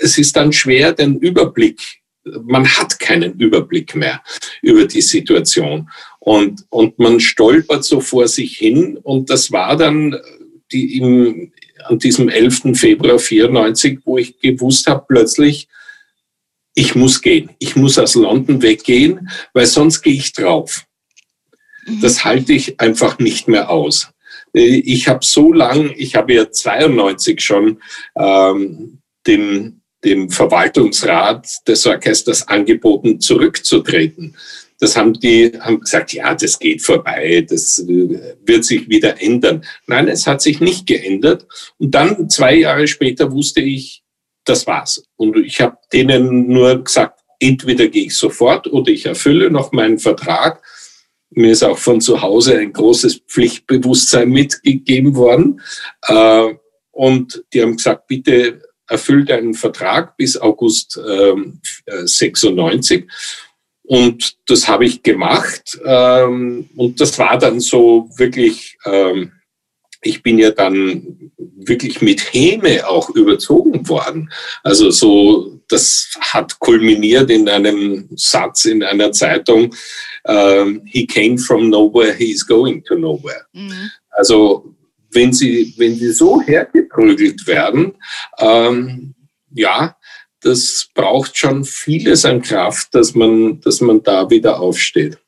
[0.00, 2.00] es ist dann schwer, den Überblick,
[2.42, 4.22] man hat keinen Überblick mehr
[4.62, 5.88] über die Situation.
[6.18, 8.98] Und, und man stolpert so vor sich hin.
[9.02, 10.16] Und das war dann
[10.72, 11.52] die im,
[11.84, 12.78] an diesem 11.
[12.78, 15.68] Februar 94, wo ich gewusst habe, plötzlich,
[16.74, 17.50] ich muss gehen.
[17.58, 20.84] Ich muss aus London weggehen, weil sonst gehe ich drauf.
[21.86, 22.00] Mhm.
[22.00, 24.10] Das halte ich einfach nicht mehr aus.
[24.52, 27.80] Ich habe so lang, ich habe ja 92 schon
[28.16, 34.36] ähm, dem, dem Verwaltungsrat des Orchesters angeboten, zurückzutreten.
[34.80, 39.64] Das haben die haben gesagt, ja, das geht vorbei, das äh, wird sich wieder ändern.
[39.86, 41.46] Nein, es hat sich nicht geändert.
[41.78, 44.02] Und dann zwei Jahre später wusste ich,
[44.44, 45.02] das war's.
[45.16, 49.98] Und ich habe denen nur gesagt, entweder gehe ich sofort oder ich erfülle noch meinen
[49.98, 50.62] Vertrag.
[51.30, 55.60] Mir ist auch von zu Hause ein großes Pflichtbewusstsein mitgegeben worden.
[56.06, 56.54] Äh,
[56.90, 63.06] und die haben gesagt, bitte erfüllt einen Vertrag bis August ähm, 96.
[63.88, 65.78] Und das habe ich gemacht.
[65.82, 69.32] Ähm, und das war dann so wirklich, ähm,
[70.02, 74.30] ich bin ja dann wirklich mit Häme auch überzogen worden.
[74.62, 79.74] Also so, das hat kulminiert in einem Satz in einer Zeitung,
[80.26, 83.46] ähm, he came from nowhere, he is going to nowhere.
[83.54, 83.90] Mhm.
[84.10, 84.74] Also
[85.10, 87.94] wenn sie, wenn sie so hergeprügelt werden,
[88.38, 89.14] ähm,
[89.50, 89.96] ja,
[90.40, 95.18] das braucht schon vieles an Kraft, dass man, dass man da wieder aufsteht.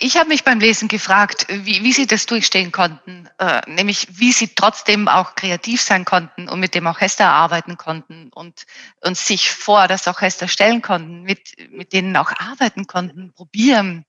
[0.00, 4.32] Ich habe mich beim Lesen gefragt, wie, wie Sie das durchstehen konnten, äh, nämlich wie
[4.32, 8.66] Sie trotzdem auch kreativ sein konnten und mit dem Orchester arbeiten konnten und,
[9.00, 14.04] und sich vor das Orchester stellen konnten, mit, mit denen auch arbeiten konnten, probieren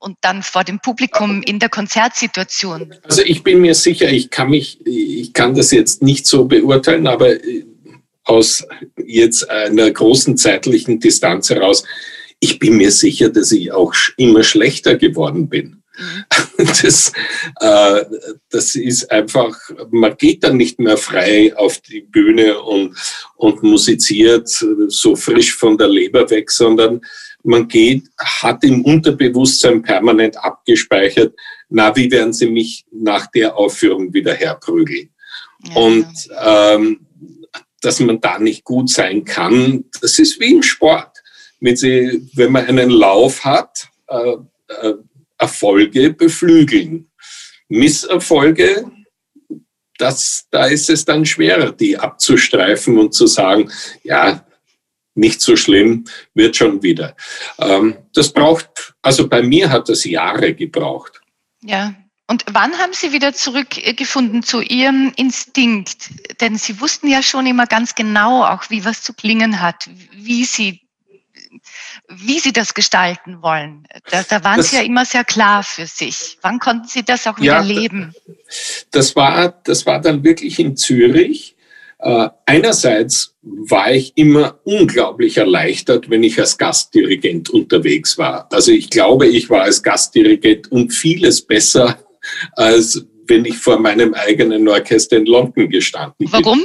[0.00, 2.94] und dann vor dem Publikum in der Konzertsituation.
[3.02, 7.06] Also ich bin mir sicher, ich kann mich, ich kann das jetzt nicht so beurteilen,
[7.06, 7.64] aber äh,
[8.24, 8.66] aus
[9.04, 11.84] jetzt einer großen zeitlichen Distanz heraus,
[12.40, 15.82] ich bin mir sicher, dass ich auch immer schlechter geworden bin.
[15.98, 16.24] Mhm.
[16.56, 17.12] Das,
[17.60, 18.04] äh,
[18.50, 19.58] das ist einfach,
[19.90, 22.96] man geht dann nicht mehr frei auf die Bühne und,
[23.36, 27.00] und musiziert so frisch von der Leber weg, sondern
[27.42, 31.34] man geht, hat im Unterbewusstsein permanent abgespeichert,
[31.68, 35.10] na, wie werden sie mich nach der Aufführung wieder herprügeln?
[35.64, 35.74] Ja.
[35.74, 36.06] Und
[36.40, 37.06] ähm,
[37.84, 41.18] dass man da nicht gut sein kann, das ist wie im Sport.
[41.60, 44.36] Wenn, sie, wenn man einen Lauf hat, äh,
[44.68, 44.94] äh,
[45.38, 47.10] Erfolge beflügeln.
[47.68, 48.90] Misserfolge,
[49.98, 53.70] das, da ist es dann schwerer, die abzustreifen und zu sagen,
[54.02, 54.46] ja,
[55.14, 57.16] nicht so schlimm, wird schon wieder.
[57.58, 61.20] Ähm, das braucht, also bei mir hat das Jahre gebraucht.
[61.62, 61.94] Ja,
[62.26, 66.08] und wann haben Sie wieder zurückgefunden zu Ihrem Instinkt?
[66.40, 70.44] Denn Sie wussten ja schon immer ganz genau, auch wie was zu klingen hat, wie
[70.44, 70.80] Sie,
[72.08, 73.86] wie Sie das gestalten wollen.
[74.10, 76.38] Da, da waren das, Sie ja immer sehr klar für sich.
[76.40, 78.14] Wann konnten Sie das auch wieder ja, leben?
[78.90, 81.56] Das war, das war dann wirklich in Zürich.
[81.98, 88.48] Äh, einerseits war ich immer unglaublich erleichtert, wenn ich als Gastdirigent unterwegs war.
[88.50, 91.98] Also ich glaube, ich war als Gastdirigent um vieles besser
[92.52, 96.32] als wenn ich vor meinem eigenen Orchester in London gestanden bin.
[96.32, 96.62] Warum?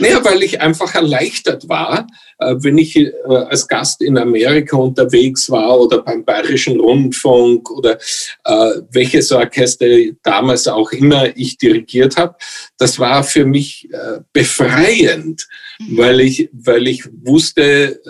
[0.00, 2.06] Naja, weil ich einfach erleichtert war,
[2.38, 7.98] äh, wenn ich äh, als Gast in Amerika unterwegs war oder beim Bayerischen Rundfunk oder
[8.44, 9.86] äh, welches Orchester
[10.22, 12.36] damals auch immer ich dirigiert habe.
[12.78, 13.88] Das war für mich
[14.32, 15.48] befreiend,
[15.80, 15.98] mhm.
[15.98, 18.00] weil ich, weil ich wusste,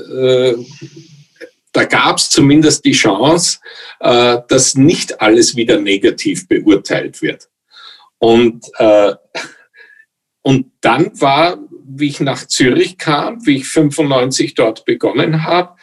[1.73, 3.59] da gab es zumindest die Chance,
[4.01, 7.49] äh, dass nicht alles wieder negativ beurteilt wird.
[8.19, 9.15] Und, äh,
[10.43, 15.77] und dann war, wie ich nach Zürich kam, wie ich 95 dort begonnen habe,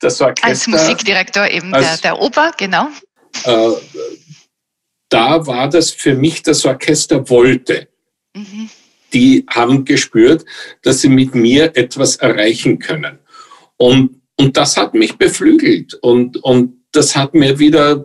[0.00, 0.48] das Orchester...
[0.48, 2.88] Als Musikdirektor eben als, der, der Oper, genau.
[3.44, 3.72] Äh,
[5.08, 7.88] da war das für mich, das Orchester wollte.
[8.34, 8.70] Mhm.
[9.12, 10.44] Die haben gespürt,
[10.82, 13.18] dass sie mit mir etwas erreichen können.
[13.76, 18.04] Und und das hat mich beflügelt und, und das hat mir wieder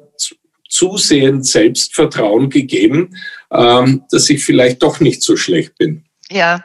[0.70, 3.16] zusehends Selbstvertrauen gegeben,
[3.52, 6.06] ähm, dass ich vielleicht doch nicht so schlecht bin.
[6.30, 6.64] Ja,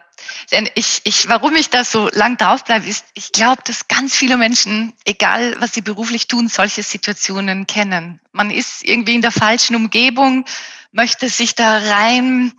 [0.50, 4.14] denn ich, ich, warum ich da so lang drauf bleibe, ist, ich glaube, dass ganz
[4.14, 8.20] viele Menschen, egal was sie beruflich tun, solche Situationen kennen.
[8.32, 10.44] Man ist irgendwie in der falschen Umgebung,
[10.90, 12.52] möchte sich da rein,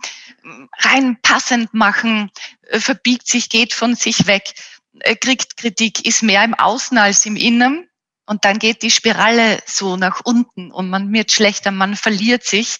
[0.78, 2.30] rein passend machen,
[2.68, 4.54] äh, verbiegt sich, geht von sich weg.
[5.00, 7.88] Äh, kriegt Kritik, ist mehr im Außen als im Innen.
[8.26, 12.78] Und dann geht die Spirale so nach unten und man wird schlechter, man verliert sich.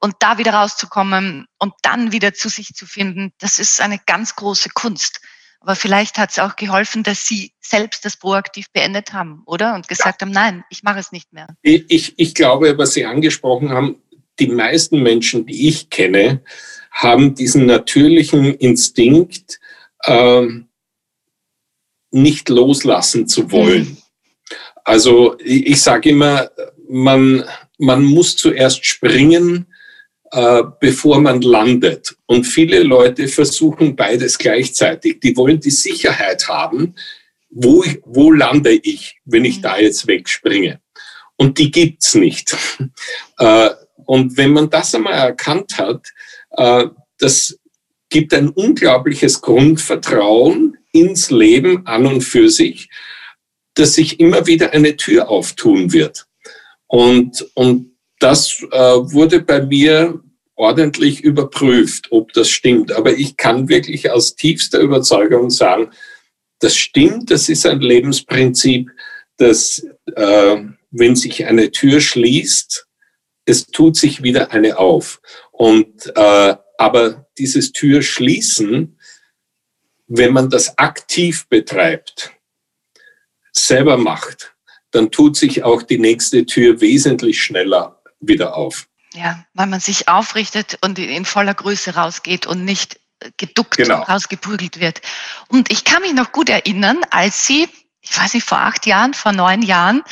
[0.00, 4.34] Und da wieder rauszukommen und dann wieder zu sich zu finden, das ist eine ganz
[4.34, 5.20] große Kunst.
[5.60, 9.74] Aber vielleicht hat es auch geholfen, dass Sie selbst das proaktiv beendet haben, oder?
[9.74, 10.26] Und gesagt ja.
[10.26, 11.48] haben, nein, ich mache es nicht mehr.
[11.60, 14.02] Ich, ich, ich glaube, was Sie angesprochen haben,
[14.38, 16.42] die meisten Menschen, die ich kenne,
[16.90, 19.60] haben diesen natürlichen Instinkt,
[20.06, 20.69] ähm,
[22.10, 23.98] nicht loslassen zu wollen.
[24.84, 26.50] Also ich, ich sage immer,
[26.88, 27.44] man,
[27.78, 29.66] man muss zuerst springen,
[30.32, 32.16] äh, bevor man landet.
[32.26, 35.20] Und viele Leute versuchen beides gleichzeitig.
[35.20, 36.94] Die wollen die Sicherheit haben,
[37.50, 40.80] wo, wo lande ich, wenn ich da jetzt wegspringe.
[41.36, 42.56] Und die gibt's nicht.
[43.38, 43.70] äh,
[44.06, 46.06] und wenn man das einmal erkannt hat,
[46.56, 46.86] äh,
[47.18, 47.58] das
[48.08, 52.88] gibt ein unglaubliches Grundvertrauen ins Leben an und für sich,
[53.74, 56.26] dass sich immer wieder eine Tür auftun wird.
[56.86, 60.20] Und, und das äh, wurde bei mir
[60.56, 62.92] ordentlich überprüft, ob das stimmt.
[62.92, 65.90] Aber ich kann wirklich aus tiefster Überzeugung sagen,
[66.58, 68.90] das stimmt, das ist ein Lebensprinzip,
[69.38, 70.56] dass äh,
[70.90, 72.86] wenn sich eine Tür schließt,
[73.46, 75.22] es tut sich wieder eine auf.
[75.50, 78.98] Und äh, aber dieses Tür schließen,
[80.10, 82.32] wenn man das aktiv betreibt,
[83.52, 84.54] selber macht,
[84.90, 88.88] dann tut sich auch die nächste Tür wesentlich schneller wieder auf.
[89.14, 92.98] Ja, weil man sich aufrichtet und in voller Größe rausgeht und nicht
[93.36, 94.02] geduckt genau.
[94.02, 95.00] rausgeprügelt wird.
[95.48, 97.68] Und ich kann mich noch gut erinnern, als Sie,
[98.00, 100.02] ich weiß nicht, vor acht Jahren, vor neun Jahren,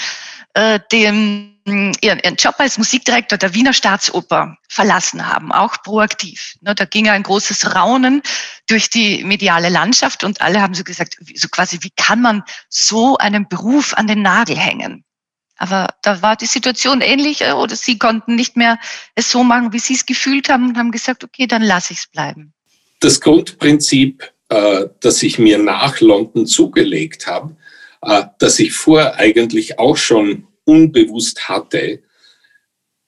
[0.58, 6.54] äh, den, ihren, ihren Job als Musikdirektor der Wiener Staatsoper verlassen haben, auch proaktiv.
[6.62, 8.22] Ne, da ging ein großes Raunen
[8.66, 13.16] durch die mediale Landschaft und alle haben so gesagt, so quasi, wie kann man so
[13.18, 15.04] einen Beruf an den Nagel hängen?
[15.58, 18.80] Aber da war die Situation ähnlich äh, oder sie konnten nicht mehr
[19.14, 22.00] es so machen, wie sie es gefühlt haben und haben gesagt, okay, dann lasse ich
[22.00, 22.52] es bleiben.
[22.98, 27.54] Das Grundprinzip, äh, das ich mir nach London zugelegt habe,
[28.02, 32.02] äh, das ich vorher eigentlich auch schon unbewusst hatte,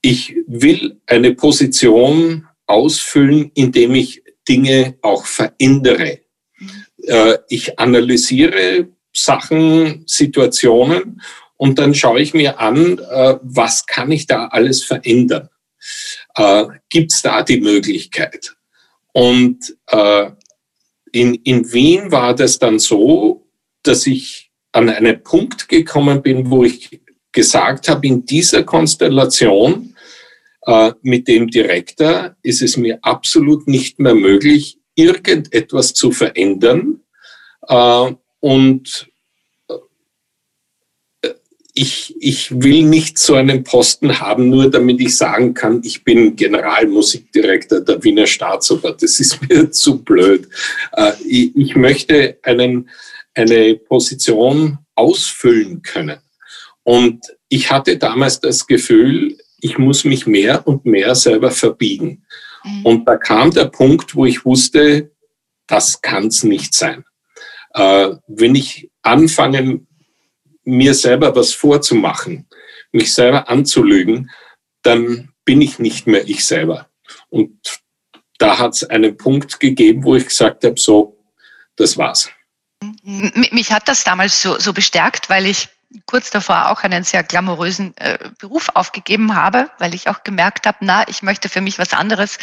[0.03, 6.21] ich will eine Position ausfüllen, indem ich Dinge auch verändere.
[7.03, 11.21] Äh, ich analysiere Sachen, Situationen
[11.57, 15.51] und dann schaue ich mir an, äh, was kann ich da alles verändern?
[16.35, 18.55] Äh, Gibt es da die Möglichkeit?
[19.13, 19.77] Und
[21.11, 23.51] in, in Wien war das dann so,
[23.83, 27.00] dass ich an einen Punkt gekommen bin, wo ich
[27.33, 29.95] gesagt habe, in dieser Konstellation
[30.67, 37.01] äh, mit dem Direktor ist es mir absolut nicht mehr möglich, irgendetwas zu verändern.
[37.69, 39.11] Äh, und
[41.75, 46.37] ich, ich will nicht so einen Posten haben, nur damit ich sagen kann, ich bin
[46.37, 48.93] Generalmusikdirektor der Wiener Staatsoper.
[48.93, 50.49] Das ist mir zu blöd.
[50.93, 52.91] Äh, ich möchte einen,
[53.35, 56.19] eine Position ausfüllen können.
[56.83, 62.25] Und ich hatte damals das Gefühl, ich muss mich mehr und mehr selber verbiegen.
[62.65, 62.87] Mhm.
[62.87, 65.13] Und da kam der Punkt, wo ich wusste,
[65.67, 67.05] das kann es nicht sein.
[67.75, 69.87] Äh, wenn ich anfangen
[70.65, 72.49] mir selber was vorzumachen,
[72.93, 74.31] mich selber anzulügen,
[74.83, 76.89] dann bin ich nicht mehr ich selber.
[77.29, 77.81] Und
[78.39, 81.19] da hat es einen Punkt gegeben, wo ich gesagt habe, so,
[81.77, 82.31] das war's.
[83.03, 85.69] Mich hat das damals so, so bestärkt, weil ich
[86.07, 90.79] kurz davor auch einen sehr glamourösen äh, Beruf aufgegeben habe, weil ich auch gemerkt habe,
[90.81, 92.39] na, ich möchte für mich was anderes.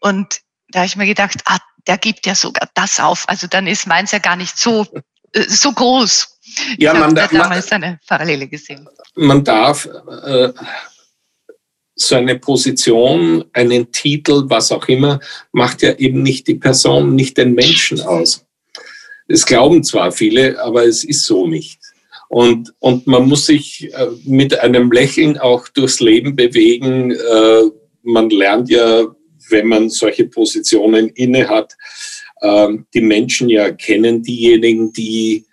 [0.00, 3.28] Und da habe ich mir gedacht, ah, der gibt ja sogar das auf.
[3.28, 4.86] Also dann ist meins ja gar nicht so,
[5.32, 6.38] äh, so groß.
[6.78, 8.86] Ja, ich man, da damals man, eine Parallele gesehen.
[9.14, 10.52] Man darf äh,
[11.94, 15.20] so eine Position, einen Titel, was auch immer,
[15.52, 18.44] macht ja eben nicht die Person, nicht den Menschen aus.
[19.26, 21.80] Es glauben zwar viele, aber es ist so nicht.
[22.34, 27.12] Und, und man muss sich äh, mit einem Lächeln auch durchs Leben bewegen.
[27.12, 27.62] Äh,
[28.02, 29.06] man lernt ja,
[29.50, 31.74] wenn man solche Positionen inne hat,
[32.40, 35.46] äh, die Menschen ja kennen diejenigen, die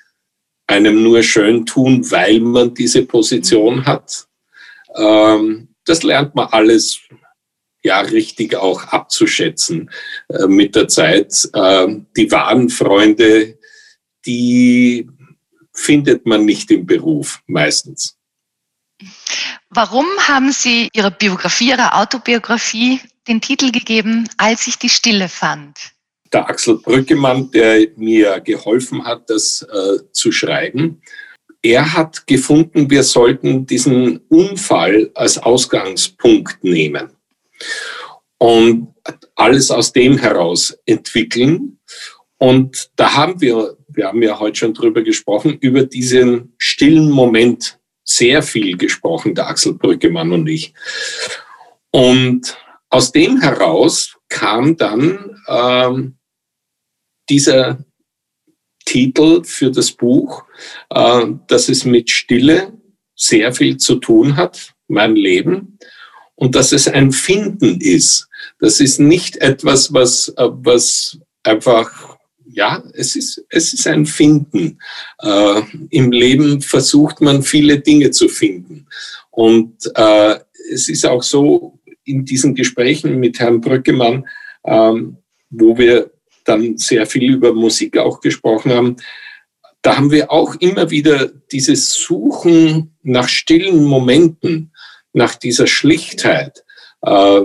[0.66, 3.86] einem nur schön tun, weil man diese Position mhm.
[3.86, 4.26] hat.
[4.96, 7.00] Ähm, das lernt man alles
[7.84, 9.92] ja richtig auch abzuschätzen
[10.30, 11.48] äh, mit der Zeit.
[11.54, 13.60] Äh, die wahren Freunde,
[14.26, 15.08] die
[15.82, 18.18] findet man nicht im Beruf meistens.
[19.70, 25.94] Warum haben Sie Ihrer Biografie, Ihrer Autobiografie den Titel gegeben, als ich die Stille fand?
[26.32, 31.02] der Axel Brückemann, der mir geholfen hat, das äh, zu schreiben.
[31.62, 37.12] Er hat gefunden, wir sollten diesen Unfall als Ausgangspunkt nehmen
[38.40, 38.88] und
[39.36, 41.80] alles aus dem heraus entwickeln.
[42.38, 47.80] Und da haben wir, wir haben ja heute schon drüber gesprochen, über diesen stillen Moment
[48.04, 50.74] sehr viel gesprochen, der Axel Brückemann und ich.
[51.92, 52.58] Und
[52.90, 56.18] aus dem heraus kam dann ähm,
[57.30, 57.84] dieser
[58.86, 60.44] Titel für das Buch,
[60.90, 62.74] äh, dass es mit Stille
[63.16, 65.78] sehr viel zu tun hat, mein Leben,
[66.36, 68.28] und dass es ein Finden ist.
[68.60, 72.11] Das ist nicht etwas, was, äh, was einfach,
[72.54, 74.80] ja, es ist, es ist ein Finden.
[75.22, 78.88] Äh, Im Leben versucht man viele Dinge zu finden.
[79.30, 80.36] Und äh,
[80.72, 84.28] es ist auch so, in diesen Gesprächen mit Herrn Brückemann,
[84.66, 85.18] ähm,
[85.50, 86.12] wo wir
[86.46, 88.96] dann sehr viel über Musik auch gesprochen haben,
[89.82, 94.72] da haben wir auch immer wieder dieses Suchen nach stillen Momenten,
[95.14, 96.64] nach dieser Schlichtheit.
[97.02, 97.42] Äh,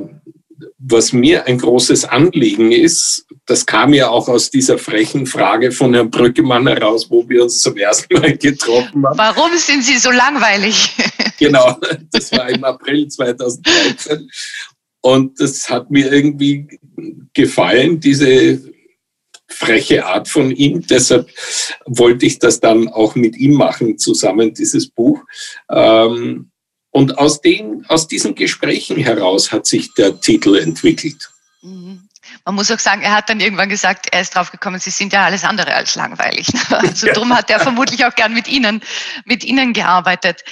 [0.78, 5.94] was mir ein großes Anliegen ist, das kam ja auch aus dieser frechen Frage von
[5.94, 9.16] Herrn Brückemann heraus, wo wir uns zum ersten Mal getroffen haben.
[9.16, 10.94] Warum sind Sie so langweilig?
[11.38, 11.78] genau,
[12.10, 14.28] das war im April 2013.
[15.00, 16.66] Und das hat mir irgendwie
[17.32, 18.60] gefallen, diese
[19.48, 20.84] freche Art von ihm.
[20.84, 21.30] Deshalb
[21.84, 25.20] wollte ich das dann auch mit ihm machen, zusammen dieses Buch.
[25.70, 26.50] Ähm,
[26.90, 31.30] und aus, den, aus diesen Gesprächen heraus hat sich der Titel entwickelt.
[31.62, 32.05] Mhm.
[32.46, 35.24] Man muss auch sagen, er hat dann irgendwann gesagt, er ist draufgekommen, Sie sind ja
[35.24, 36.46] alles andere als langweilig.
[36.70, 38.82] Also darum hat er vermutlich auch gern mit Ihnen,
[39.24, 40.44] mit Ihnen gearbeitet.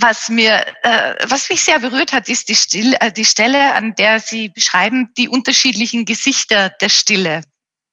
[0.00, 3.94] Was mir, äh, was mich sehr berührt hat, ist die, Stille, äh, die Stelle, an
[3.94, 7.42] der Sie beschreiben die unterschiedlichen Gesichter der Stille.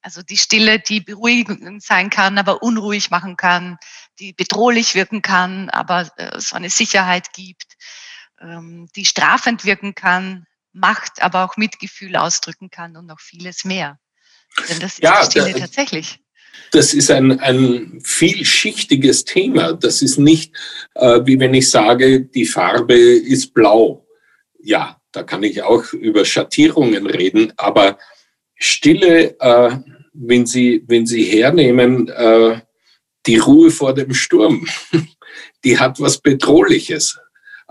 [0.01, 3.77] Also die Stille, die beruhigend sein kann, aber unruhig machen kann,
[4.17, 7.75] die bedrohlich wirken kann, aber äh, so eine Sicherheit gibt,
[8.41, 10.47] ähm, die strafend wirken kann,
[10.79, 13.99] Macht, aber auch Mitgefühl ausdrücken kann und noch vieles mehr.
[14.69, 16.19] Denn das ist ja, die Stille tatsächlich.
[16.71, 19.73] Das ist ein, ein vielschichtiges Thema.
[19.73, 20.55] Das ist nicht,
[20.95, 24.05] äh, wie wenn ich sage, die Farbe ist blau.
[24.61, 27.97] Ja, da kann ich auch über Schattierungen reden, aber
[28.55, 29.77] Stille, äh,
[30.13, 32.59] wenn, Sie, wenn Sie hernehmen, äh,
[33.25, 34.67] die Ruhe vor dem Sturm,
[35.63, 37.17] die hat was Bedrohliches.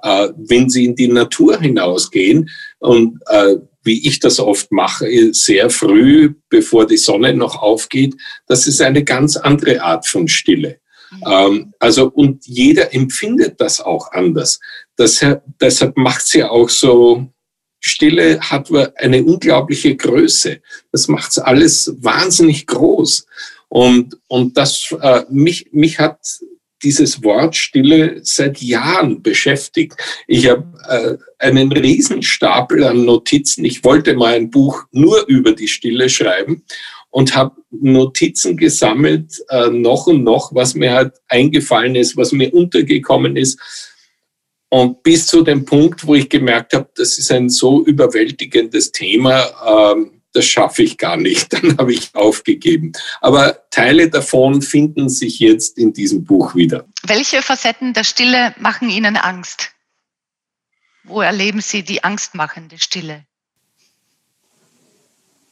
[0.02, 5.70] Äh, wenn Sie in die Natur hinausgehen und äh, wie ich das oft mache, sehr
[5.70, 8.14] früh, bevor die Sonne noch aufgeht,
[8.46, 10.80] das ist eine ganz andere Art von Stille.
[11.10, 11.22] Mhm.
[11.26, 14.60] Ähm, also, und jeder empfindet das auch anders.
[14.96, 15.24] Das,
[15.60, 17.28] deshalb macht es ja auch so,
[17.80, 20.60] Stille hat eine unglaubliche Größe.
[20.92, 23.26] Das macht es alles wahnsinnig groß.
[23.68, 26.18] Und, und das, äh, mich, mich hat
[26.82, 29.96] dieses Wort Stille seit Jahren beschäftigt.
[30.26, 33.64] Ich habe äh, einen Riesenstapel an Notizen.
[33.64, 36.64] Ich wollte mal ein Buch nur über die Stille schreiben
[37.10, 42.52] und habe Notizen gesammelt, äh, noch und noch, was mir halt eingefallen ist, was mir
[42.52, 43.58] untergekommen ist.
[44.70, 49.94] Und bis zu dem Punkt, wo ich gemerkt habe, das ist ein so überwältigendes Thema,
[49.94, 51.52] ähm, das schaffe ich gar nicht.
[51.52, 52.92] Dann habe ich aufgegeben.
[53.20, 56.86] Aber Teile davon finden sich jetzt in diesem Buch wieder.
[57.02, 59.70] Welche Facetten der Stille machen Ihnen Angst?
[61.04, 63.24] Wo erleben Sie die angstmachende Stille?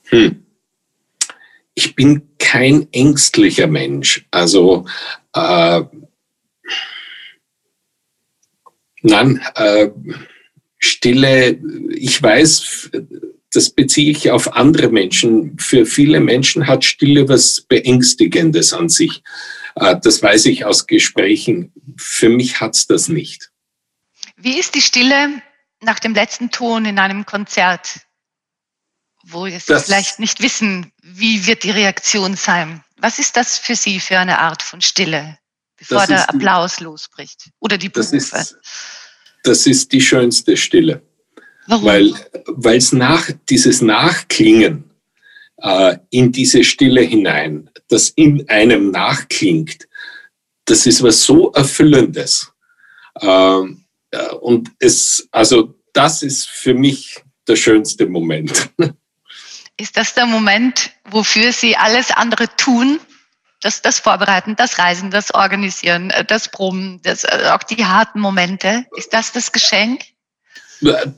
[0.08, 0.44] Hm.
[1.74, 4.26] Ich bin kein ängstlicher Mensch.
[4.30, 4.86] Also
[5.34, 5.82] äh,
[9.08, 9.90] Nein, äh,
[10.78, 11.60] Stille,
[11.90, 12.90] ich weiß,
[13.52, 15.58] das beziehe ich auf andere Menschen.
[15.58, 19.22] Für viele Menschen hat Stille was Beängstigendes an sich.
[19.76, 21.72] Äh, das weiß ich aus Gesprächen.
[21.96, 23.50] Für mich hat es das nicht.
[24.36, 25.42] Wie ist die Stille
[25.80, 28.00] nach dem letzten Ton in einem Konzert,
[29.24, 32.84] wo Sie vielleicht nicht wissen, wie wird die Reaktion sein?
[32.98, 35.38] Was ist das für Sie für eine Art von Stille?
[35.76, 38.16] bevor der Applaus die, losbricht oder die Berufe.
[38.16, 38.56] Das ist,
[39.42, 41.02] das ist die schönste Stille.
[41.66, 41.84] Warum?
[42.46, 44.84] Weil es nach, dieses Nachklingen
[45.58, 49.88] äh, in diese Stille hinein, das in einem nachklingt,
[50.64, 52.52] das ist was so Erfüllendes.
[53.20, 58.70] Ähm, äh, und es, also das ist für mich der schönste Moment.
[59.78, 62.98] Ist das der Moment, wofür Sie alles andere tun,
[63.60, 68.20] das, das Vorbereiten, das Reisen, das Organisieren, äh, das Proben, das, äh, auch die harten
[68.20, 68.86] Momente.
[68.96, 70.00] Ist das das Geschenk?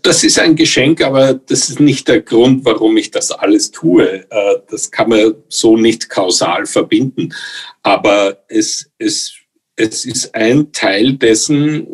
[0.03, 4.25] Das ist ein Geschenk, aber das ist nicht der Grund, warum ich das alles tue.
[4.31, 7.35] Äh, das kann man so nicht kausal verbinden.
[7.83, 9.35] Aber es, es,
[9.77, 11.87] es ist ein Teil dessen,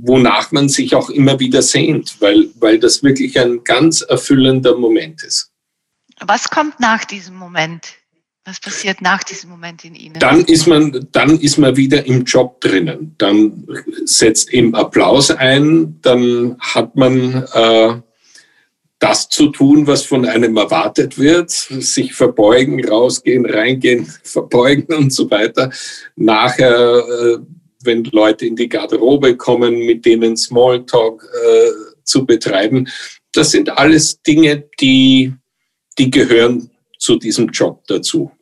[0.00, 5.22] wonach man sich auch immer wieder sehnt, weil, weil das wirklich ein ganz erfüllender Moment
[5.22, 5.50] ist.
[6.20, 7.97] Was kommt nach diesem Moment?
[8.48, 10.18] Was passiert nach diesem Moment in Ihnen?
[10.18, 13.14] Dann ist man, dann ist man wieder im Job drinnen.
[13.18, 13.68] Dann
[14.06, 15.98] setzt eben Applaus ein.
[16.00, 18.00] Dann hat man äh,
[19.00, 21.50] das zu tun, was von einem erwartet wird.
[21.50, 25.70] Sich verbeugen, rausgehen, reingehen, verbeugen und so weiter.
[26.16, 27.38] Nachher, äh,
[27.82, 31.70] wenn Leute in die Garderobe kommen, mit denen Smalltalk äh,
[32.02, 32.88] zu betreiben.
[33.32, 35.34] Das sind alles Dinge, die,
[35.98, 38.32] die gehören zu diesem Job dazu.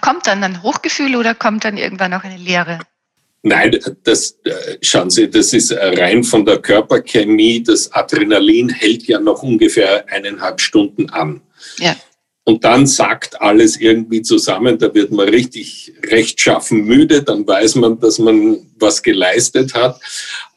[0.00, 2.80] Kommt dann ein Hochgefühl oder kommt dann irgendwann auch eine Leere?
[3.42, 7.62] Nein, das, äh, schauen Sie, das ist rein von der Körperchemie.
[7.62, 11.40] Das Adrenalin hält ja noch ungefähr eineinhalb Stunden an.
[11.78, 11.96] Ja.
[12.44, 18.00] Und dann sagt alles irgendwie zusammen, da wird man richtig rechtschaffen müde, dann weiß man,
[18.00, 20.00] dass man was geleistet hat.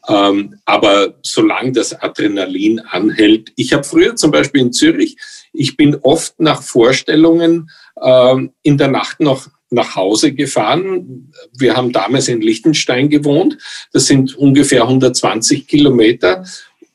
[0.08, 5.16] Ähm, aber solange das Adrenalin anhält, ich habe früher zum Beispiel in Zürich,
[5.54, 7.70] ich bin oft nach Vorstellungen
[8.02, 11.32] ähm, in der Nacht noch nach Hause gefahren.
[11.56, 13.56] Wir haben damals in Liechtenstein gewohnt.
[13.92, 16.44] Das sind ungefähr 120 Kilometer.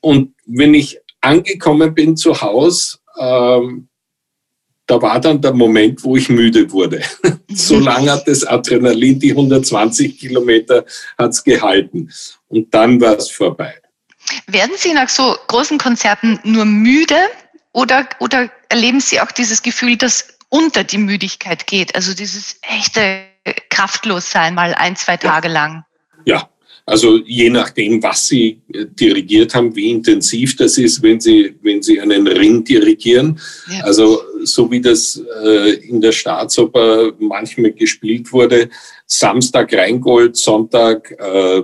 [0.01, 3.87] Und wenn ich angekommen bin zu Hause, ähm,
[4.85, 7.01] da war dann der Moment, wo ich müde wurde.
[7.53, 10.83] so lange hat das Adrenalin, die 120 Kilometer
[11.17, 12.09] hat's gehalten.
[12.47, 13.75] Und dann war es vorbei.
[14.47, 17.15] Werden Sie nach so großen Konzerten nur müde
[17.71, 21.95] oder, oder erleben Sie auch dieses Gefühl, dass unter die Müdigkeit geht?
[21.95, 23.23] Also dieses echte
[23.69, 25.85] Kraftlossein mal ein, zwei Tage lang.
[26.25, 26.49] Ja,
[26.89, 31.83] also je nachdem, was Sie äh, dirigiert haben, wie intensiv das ist, wenn Sie, wenn
[31.83, 33.39] Sie einen Ring dirigieren.
[33.71, 33.83] Ja.
[33.83, 38.69] Also so wie das äh, in der Staatsoper manchmal gespielt wurde,
[39.05, 41.61] Samstag Rheingold, Sonntag äh,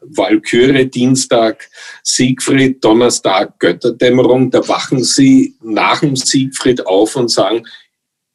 [0.00, 1.68] Walküre, Dienstag
[2.02, 7.64] Siegfried, Donnerstag Götterdämmerung, da wachen Sie nach dem Siegfried auf und sagen,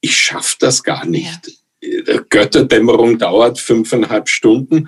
[0.01, 1.51] ich schaffe das gar nicht.
[1.81, 2.21] Ja.
[2.29, 4.87] Götterdämmerung dauert fünfeinhalb Stunden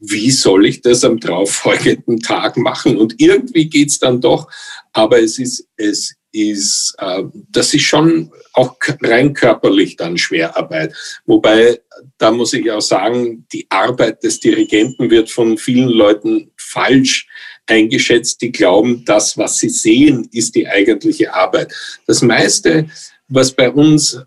[0.00, 2.96] wie soll ich das am darauffolgenden Tag machen?
[2.96, 4.48] Und irgendwie geht's dann doch,
[4.92, 10.94] aber es ist, es ist, äh, das ist schon auch rein körperlich dann Schwerarbeit.
[11.26, 11.80] Wobei,
[12.18, 17.26] da muss ich auch sagen, die Arbeit des Dirigenten wird von vielen Leuten falsch
[17.66, 21.72] eingeschätzt, die glauben, das, was sie sehen, ist die eigentliche Arbeit.
[22.06, 22.88] Das meiste,
[23.28, 24.20] was bei uns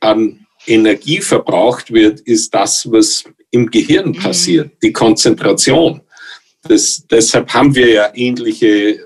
[0.00, 4.18] an Energie verbraucht wird, ist das, was im Gehirn mhm.
[4.18, 6.00] passiert, die Konzentration.
[6.62, 8.98] Das, deshalb haben wir ja ähnliche äh,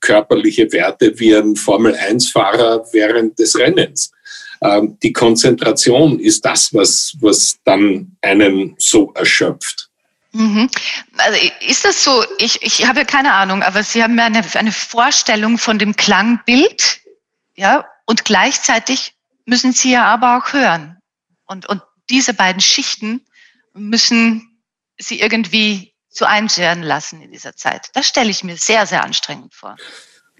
[0.00, 4.12] körperliche Werte wie ein Formel-1-Fahrer während des Rennens.
[4.60, 9.88] Ähm, die Konzentration ist das, was, was dann einen so erschöpft.
[10.32, 10.68] Mhm.
[11.16, 14.72] Also ist das so, ich, ich habe keine Ahnung, aber Sie haben ja eine, eine
[14.72, 17.00] Vorstellung von dem Klangbild,
[17.56, 19.14] ja, und gleichzeitig
[19.46, 20.98] müssen Sie ja aber auch hören.
[21.46, 23.22] Und, und diese beiden Schichten
[23.74, 24.48] müssen
[24.98, 27.90] sie irgendwie zu eins werden lassen in dieser Zeit.
[27.94, 29.76] Das stelle ich mir sehr, sehr anstrengend vor.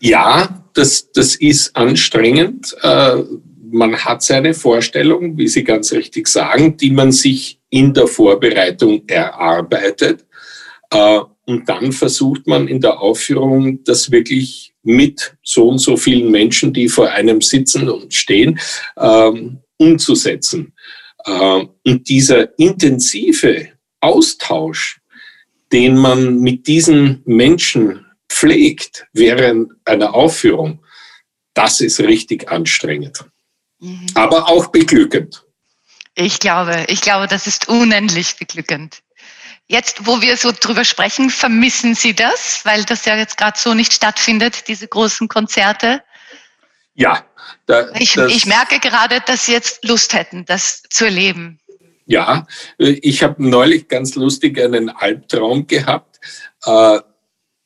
[0.00, 2.76] Ja, das, das ist anstrengend.
[2.82, 3.22] Äh,
[3.70, 9.06] man hat seine Vorstellung, wie Sie ganz richtig sagen, die man sich in der Vorbereitung
[9.06, 10.26] erarbeitet.
[10.90, 16.30] Äh, und dann versucht man in der Aufführung das wirklich mit so und so vielen
[16.30, 18.58] Menschen, die vor einem sitzen und stehen,
[18.96, 20.74] ähm, umzusetzen.
[21.24, 23.68] Ähm, und dieser intensive
[24.00, 24.97] Austausch,
[25.72, 30.84] den man mit diesen Menschen pflegt während einer Aufführung,
[31.54, 33.24] das ist richtig anstrengend.
[33.80, 34.06] Mhm.
[34.14, 35.44] Aber auch beglückend.
[36.14, 39.02] Ich glaube, ich glaube, das ist unendlich beglückend.
[39.66, 43.74] Jetzt, wo wir so drüber sprechen, vermissen Sie das, weil das ja jetzt gerade so
[43.74, 46.02] nicht stattfindet, diese großen Konzerte?
[46.94, 47.24] Ja.
[47.66, 51.60] Da, ich, ich merke gerade, dass Sie jetzt Lust hätten, das zu erleben.
[52.10, 52.46] Ja,
[52.78, 56.18] ich habe neulich ganz lustig einen Albtraum gehabt,
[56.64, 57.00] äh,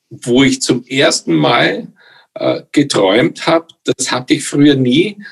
[0.09, 1.87] wo ich zum ersten Mal
[2.33, 3.67] äh, geträumt habe.
[3.85, 5.23] Das hatte ich früher nie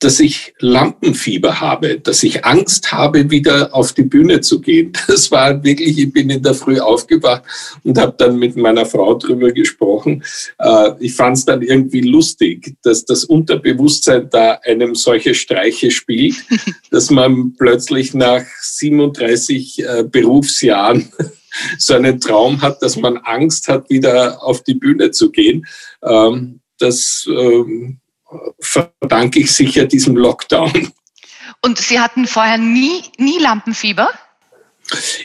[0.00, 4.92] dass ich Lampenfieber habe, dass ich Angst habe, wieder auf die Bühne zu gehen.
[5.06, 7.42] Das war wirklich, ich bin in der Früh aufgewacht
[7.84, 10.24] und habe dann mit meiner Frau drüber gesprochen.
[10.58, 16.36] Äh, ich fand es dann irgendwie lustig, dass das Unterbewusstsein da einem solche Streiche spielt,
[16.90, 21.12] dass man plötzlich nach 37 äh, Berufsjahren
[21.78, 25.66] so einen Traum hat, dass man Angst hat, wieder auf die Bühne zu gehen.
[26.02, 28.00] Ähm, das ähm,
[28.60, 30.92] verdanke ich sicher diesem Lockdown.
[31.62, 34.08] Und Sie hatten vorher nie, nie Lampenfieber?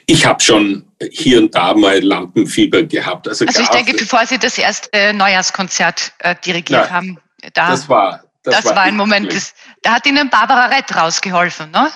[0.06, 3.28] Ich habe schon hier und da mal Lampenfieber gehabt.
[3.28, 7.20] Also, also ich denke, bevor Sie das erste Neujahrskonzert äh, dirigiert ja, haben,
[7.54, 10.96] da, das war, das, das war, war ein Moment, das, da hat Ihnen Barbara Rett
[10.96, 11.92] rausgeholfen, ne?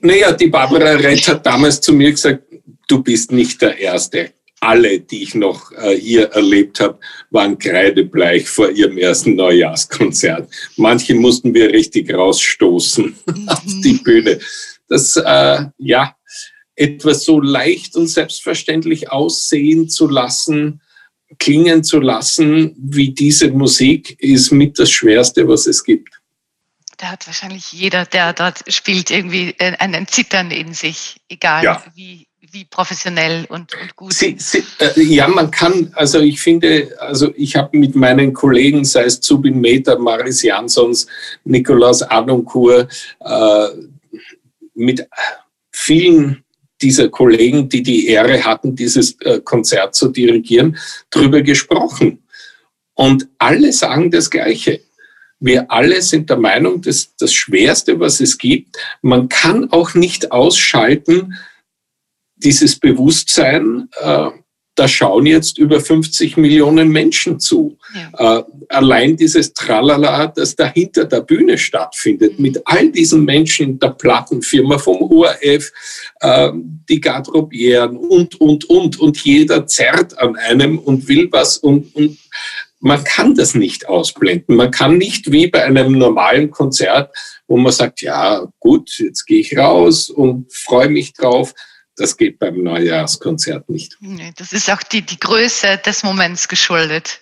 [0.00, 2.42] Naja, die Barbara Rett hat damals zu mir gesagt,
[2.88, 4.32] du bist nicht der Erste
[4.64, 6.98] alle, die ich noch äh, hier erlebt habe,
[7.30, 10.50] waren kreidebleich vor ihrem ersten Neujahrskonzert.
[10.76, 13.48] Manche mussten wir richtig rausstoßen mhm.
[13.48, 14.38] auf die Bühne.
[14.88, 16.16] Das, äh, ja,
[16.76, 20.80] etwas so leicht und selbstverständlich aussehen zu lassen,
[21.38, 26.20] klingen zu lassen, wie diese Musik, ist mit das Schwerste, was es gibt.
[26.96, 31.84] Da hat wahrscheinlich jeder, der dort spielt, irgendwie äh, einen Zittern in sich, egal ja.
[31.94, 34.12] wie, wie professionell und, und gut.
[34.14, 38.84] Sie, Sie, äh, ja, man kann, also ich finde, also ich habe mit meinen Kollegen,
[38.84, 41.06] sei es Zubin Meter, Maris Jansons,
[41.44, 42.88] Nikolaus Adoncourt,
[43.20, 43.68] äh,
[44.74, 45.06] mit
[45.72, 46.44] vielen
[46.80, 50.76] dieser Kollegen, die die Ehre hatten, dieses äh, Konzert zu dirigieren,
[51.10, 52.24] drüber gesprochen.
[52.94, 54.80] Und alle sagen das Gleiche.
[55.40, 60.32] Wir alle sind der Meinung, dass das Schwerste, was es gibt, man kann auch nicht
[60.32, 61.34] ausschalten,
[62.36, 64.30] dieses Bewusstsein, äh,
[64.76, 67.78] da schauen jetzt über 50 Millionen Menschen zu.
[67.94, 68.38] Ja.
[68.38, 72.42] Äh, allein dieses Tralala, das da hinter der Bühne stattfindet, mhm.
[72.42, 75.70] mit all diesen Menschen der Plattenfirma, vom ORF,
[76.20, 76.50] äh,
[76.88, 78.98] die Garderobieren und, und, und.
[78.98, 82.18] Und jeder zerrt an einem und will was und, und
[82.80, 84.56] man kann das nicht ausblenden.
[84.56, 87.16] Man kann nicht wie bei einem normalen Konzert,
[87.46, 91.54] wo man sagt, ja gut, jetzt gehe ich raus und freue mich drauf.
[91.96, 93.96] Das geht beim Neujahrskonzert nicht.
[94.36, 97.20] Das ist auch die, die Größe des Moments geschuldet.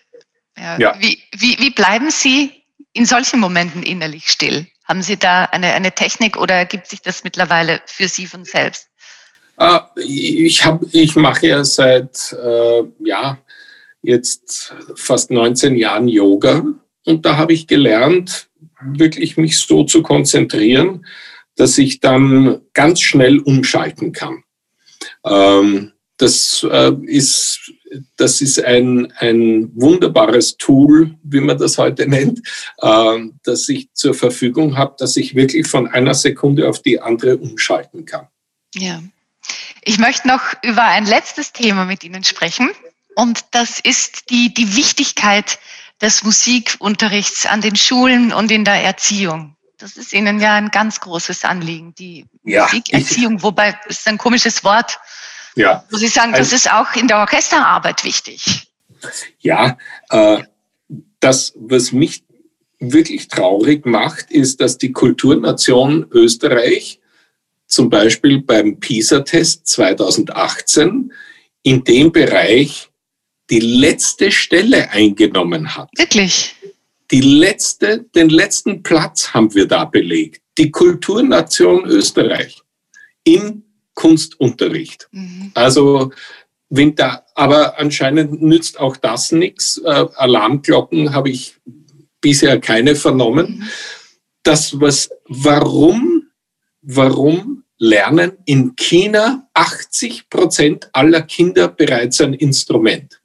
[0.56, 0.78] Ja.
[0.78, 0.94] ja.
[0.98, 2.50] Wie, wie, wie bleiben Sie
[2.92, 4.66] in solchen Momenten innerlich still?
[4.84, 8.88] Haben Sie da eine, eine Technik oder ergibt sich das mittlerweile für Sie von selbst?
[9.56, 13.38] Ah, ich, hab, ich mache ja seit äh, ja,
[14.02, 16.64] jetzt fast 19 Jahren Yoga
[17.04, 18.48] und da habe ich gelernt,
[18.84, 21.06] wirklich mich so zu konzentrieren,
[21.56, 24.42] dass ich dann ganz schnell umschalten kann.
[25.24, 27.72] Ähm, das äh, ist,
[28.16, 32.40] das ist ein, ein wunderbares Tool, wie man das heute nennt,
[32.78, 37.38] äh, das ich zur Verfügung habe, dass ich wirklich von einer Sekunde auf die andere
[37.38, 38.28] umschalten kann.
[38.74, 39.02] Ja.
[39.84, 42.70] Ich möchte noch über ein letztes Thema mit Ihnen sprechen.
[43.16, 45.58] Und das ist die, die Wichtigkeit
[46.00, 49.56] des Musikunterrichts an den Schulen und in der Erziehung.
[49.82, 54.62] Das ist Ihnen ja ein ganz großes Anliegen, die ja, Musikerziehung, wobei ist ein komisches
[54.62, 55.00] Wort.
[55.56, 55.84] Ja.
[55.90, 58.68] Muss ich sagen, das also, ist auch in der Orchesterarbeit wichtig.
[59.40, 59.76] Ja,
[60.10, 60.44] äh,
[61.18, 62.22] das, was mich
[62.78, 67.00] wirklich traurig macht, ist, dass die Kulturnation Österreich
[67.66, 71.12] zum Beispiel beim PISA-Test 2018
[71.64, 72.88] in dem Bereich
[73.50, 75.90] die letzte Stelle eingenommen hat.
[75.96, 76.54] Wirklich?
[77.12, 80.42] Die letzte, den letzten Platz haben wir da belegt.
[80.56, 82.62] Die Kulturnation Österreich
[83.24, 85.08] im Kunstunterricht.
[85.12, 85.50] Mhm.
[85.54, 86.10] Also
[86.70, 89.76] wenn da, aber anscheinend nützt auch das nichts.
[89.84, 91.56] Äh, Alarmglocken habe ich
[92.22, 93.58] bisher keine vernommen.
[93.58, 93.68] Mhm.
[94.42, 96.30] Das was, warum,
[96.80, 103.21] warum lernen in China 80 Prozent aller Kinder bereits ein Instrument?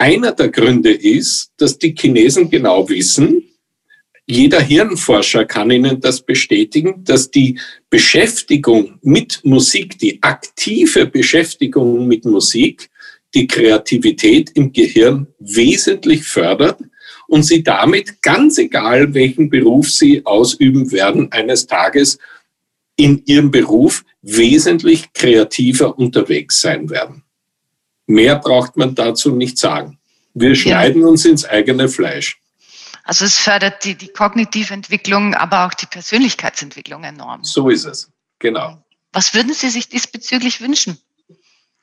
[0.00, 3.44] Einer der Gründe ist, dass die Chinesen genau wissen,
[4.26, 7.58] jeder Hirnforscher kann Ihnen das bestätigen, dass die
[7.90, 12.88] Beschäftigung mit Musik, die aktive Beschäftigung mit Musik,
[13.34, 16.80] die Kreativität im Gehirn wesentlich fördert
[17.28, 22.16] und Sie damit, ganz egal welchen Beruf Sie ausüben werden, eines Tages
[22.96, 27.22] in Ihrem Beruf wesentlich kreativer unterwegs sein werden.
[28.10, 30.00] Mehr braucht man dazu nicht sagen.
[30.34, 31.08] Wir schneiden ja.
[31.08, 32.40] uns ins eigene Fleisch.
[33.04, 37.44] Also es fördert die, die kognitive Entwicklung, aber auch die Persönlichkeitsentwicklung enorm.
[37.44, 38.84] So ist es, genau.
[39.12, 40.98] Was würden Sie sich diesbezüglich wünschen?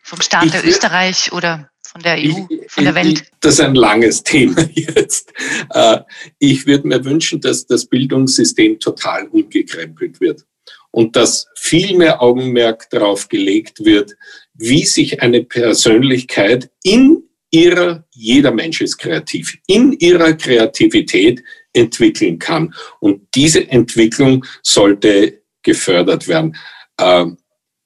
[0.03, 3.21] Vom Staat ich, der Österreich oder von der EU, ich, von der Welt?
[3.21, 5.32] Ich, das ist ein langes Thema jetzt.
[5.69, 5.99] Äh,
[6.39, 10.45] ich würde mir wünschen, dass das Bildungssystem total umgekrempelt wird
[10.91, 14.15] und dass viel mehr Augenmerk darauf gelegt wird,
[14.58, 21.43] wie sich eine Persönlichkeit in ihrer, jeder Mensch ist kreativ, in ihrer Kreativität
[21.74, 22.74] entwickeln kann.
[22.99, 26.55] Und diese Entwicklung sollte gefördert werden.
[26.99, 27.38] Ähm,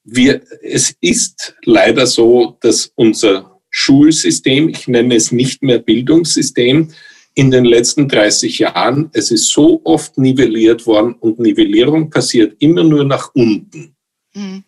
[0.03, 6.89] wir, es ist leider so, dass unser Schulsystem, ich nenne es nicht mehr Bildungssystem,
[7.34, 12.84] in den letzten 30 Jahren, es ist so oft nivelliert worden und Nivellierung passiert immer
[12.84, 13.95] nur nach unten.
[14.34, 14.63] Mhm.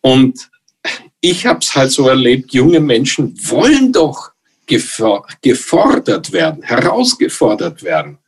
[0.00, 0.49] Und
[1.20, 4.32] ich habe es halt so erlebt, junge Menschen wollen doch
[4.66, 8.18] gefordert werden, herausgefordert werden,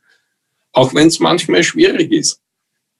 [0.73, 2.41] auch wenn es manchmal schwierig ist.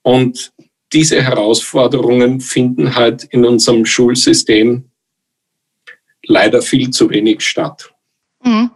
[0.02, 0.54] Und
[0.94, 4.90] diese Herausforderungen finden halt in unserem Schulsystem
[6.26, 7.94] leider viel zu wenig statt.
[8.44, 8.72] Mhm.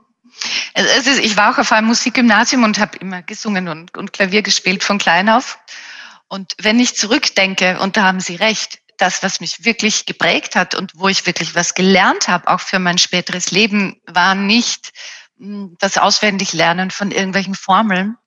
[0.75, 4.83] Ist, ich war auch auf einem Musikgymnasium und habe immer gesungen und, und Klavier gespielt
[4.83, 5.57] von klein auf.
[6.27, 10.75] Und wenn ich zurückdenke, und da haben Sie recht, das, was mich wirklich geprägt hat
[10.75, 14.91] und wo ich wirklich was gelernt habe, auch für mein späteres Leben, war nicht
[15.37, 18.17] hm, das Auswendiglernen von irgendwelchen Formeln,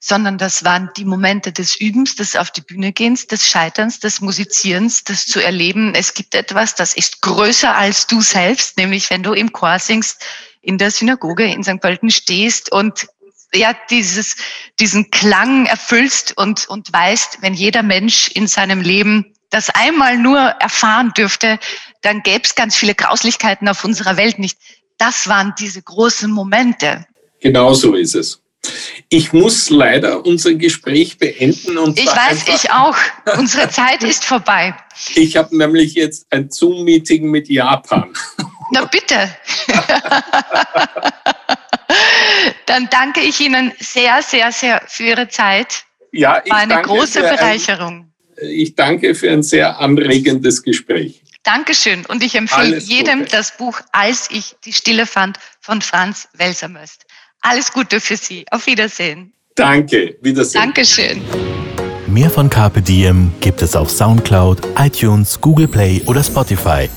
[0.00, 4.20] sondern das waren die Momente des Übens, des auf die Bühne gehens, des Scheiterns, des
[4.20, 5.94] Musizierens, des zu erleben.
[5.94, 10.24] Es gibt etwas, das ist größer als du selbst, nämlich wenn du im Chor singst,
[10.60, 11.80] in der Synagoge in St.
[11.80, 13.08] Pölten stehst und
[13.54, 14.36] ja, dieses,
[14.78, 20.38] diesen Klang erfüllst und, und weißt, wenn jeder Mensch in seinem Leben das einmal nur
[20.38, 21.58] erfahren dürfte,
[22.02, 24.58] dann gäbe es ganz viele Grauslichkeiten auf unserer Welt nicht.
[24.98, 27.06] Das waren diese großen Momente.
[27.40, 28.42] Genau so ist es.
[29.08, 31.78] Ich muss leider unser Gespräch beenden.
[31.78, 32.96] Und ich weiß, ich auch.
[33.38, 34.74] Unsere Zeit ist vorbei.
[35.14, 38.12] Ich habe nämlich jetzt ein Zoom-Meeting mit Japan.
[38.72, 39.34] Na bitte.
[42.66, 45.84] Dann danke ich Ihnen sehr, sehr, sehr für Ihre Zeit.
[46.12, 48.00] Ja, ich War eine große Bereicherung.
[48.00, 48.07] Ein,
[48.42, 51.22] ich danke für ein sehr anregendes Gespräch.
[51.42, 52.04] Dankeschön.
[52.06, 53.30] Und ich empfehle Alles jedem Gute.
[53.30, 57.06] das Buch Als ich die Stille fand von Franz Welsermöst.
[57.40, 58.44] Alles Gute für Sie.
[58.50, 59.32] Auf Wiedersehen.
[59.54, 60.16] Danke.
[60.20, 60.60] Wiedersehen.
[60.60, 61.22] Dankeschön.
[62.06, 66.88] Mehr von Carpe Diem gibt es auf Soundcloud, iTunes, Google Play oder Spotify.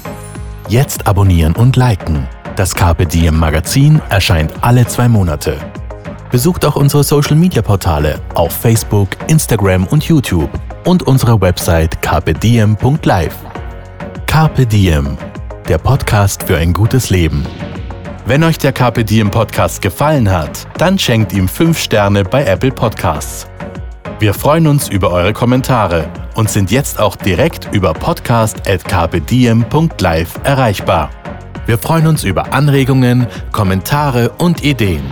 [0.67, 2.27] Jetzt abonnieren und liken.
[2.55, 5.59] Das Carpe Diem Magazin erscheint alle zwei Monate.
[6.31, 10.49] Besucht auch unsere Social Media Portale auf Facebook, Instagram und YouTube
[10.85, 13.35] und unsere Website carpediem.live.
[14.25, 15.17] Carpe Diem,
[15.67, 17.45] der Podcast für ein gutes Leben.
[18.25, 22.71] Wenn euch der Carpe Diem Podcast gefallen hat, dann schenkt ihm 5 Sterne bei Apple
[22.71, 23.47] Podcasts.
[24.19, 31.09] Wir freuen uns über eure Kommentare und sind jetzt auch direkt über podcast.kpdiem.live erreichbar.
[31.65, 35.03] Wir freuen uns über Anregungen, Kommentare und Ideen.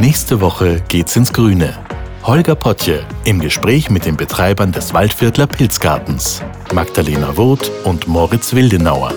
[0.00, 1.74] Nächste Woche geht's ins Grüne.
[2.26, 9.14] Holger Potje im Gespräch mit den Betreibern des Waldviertler Pilzgartens, Magdalena Woth und Moritz Wildenauer.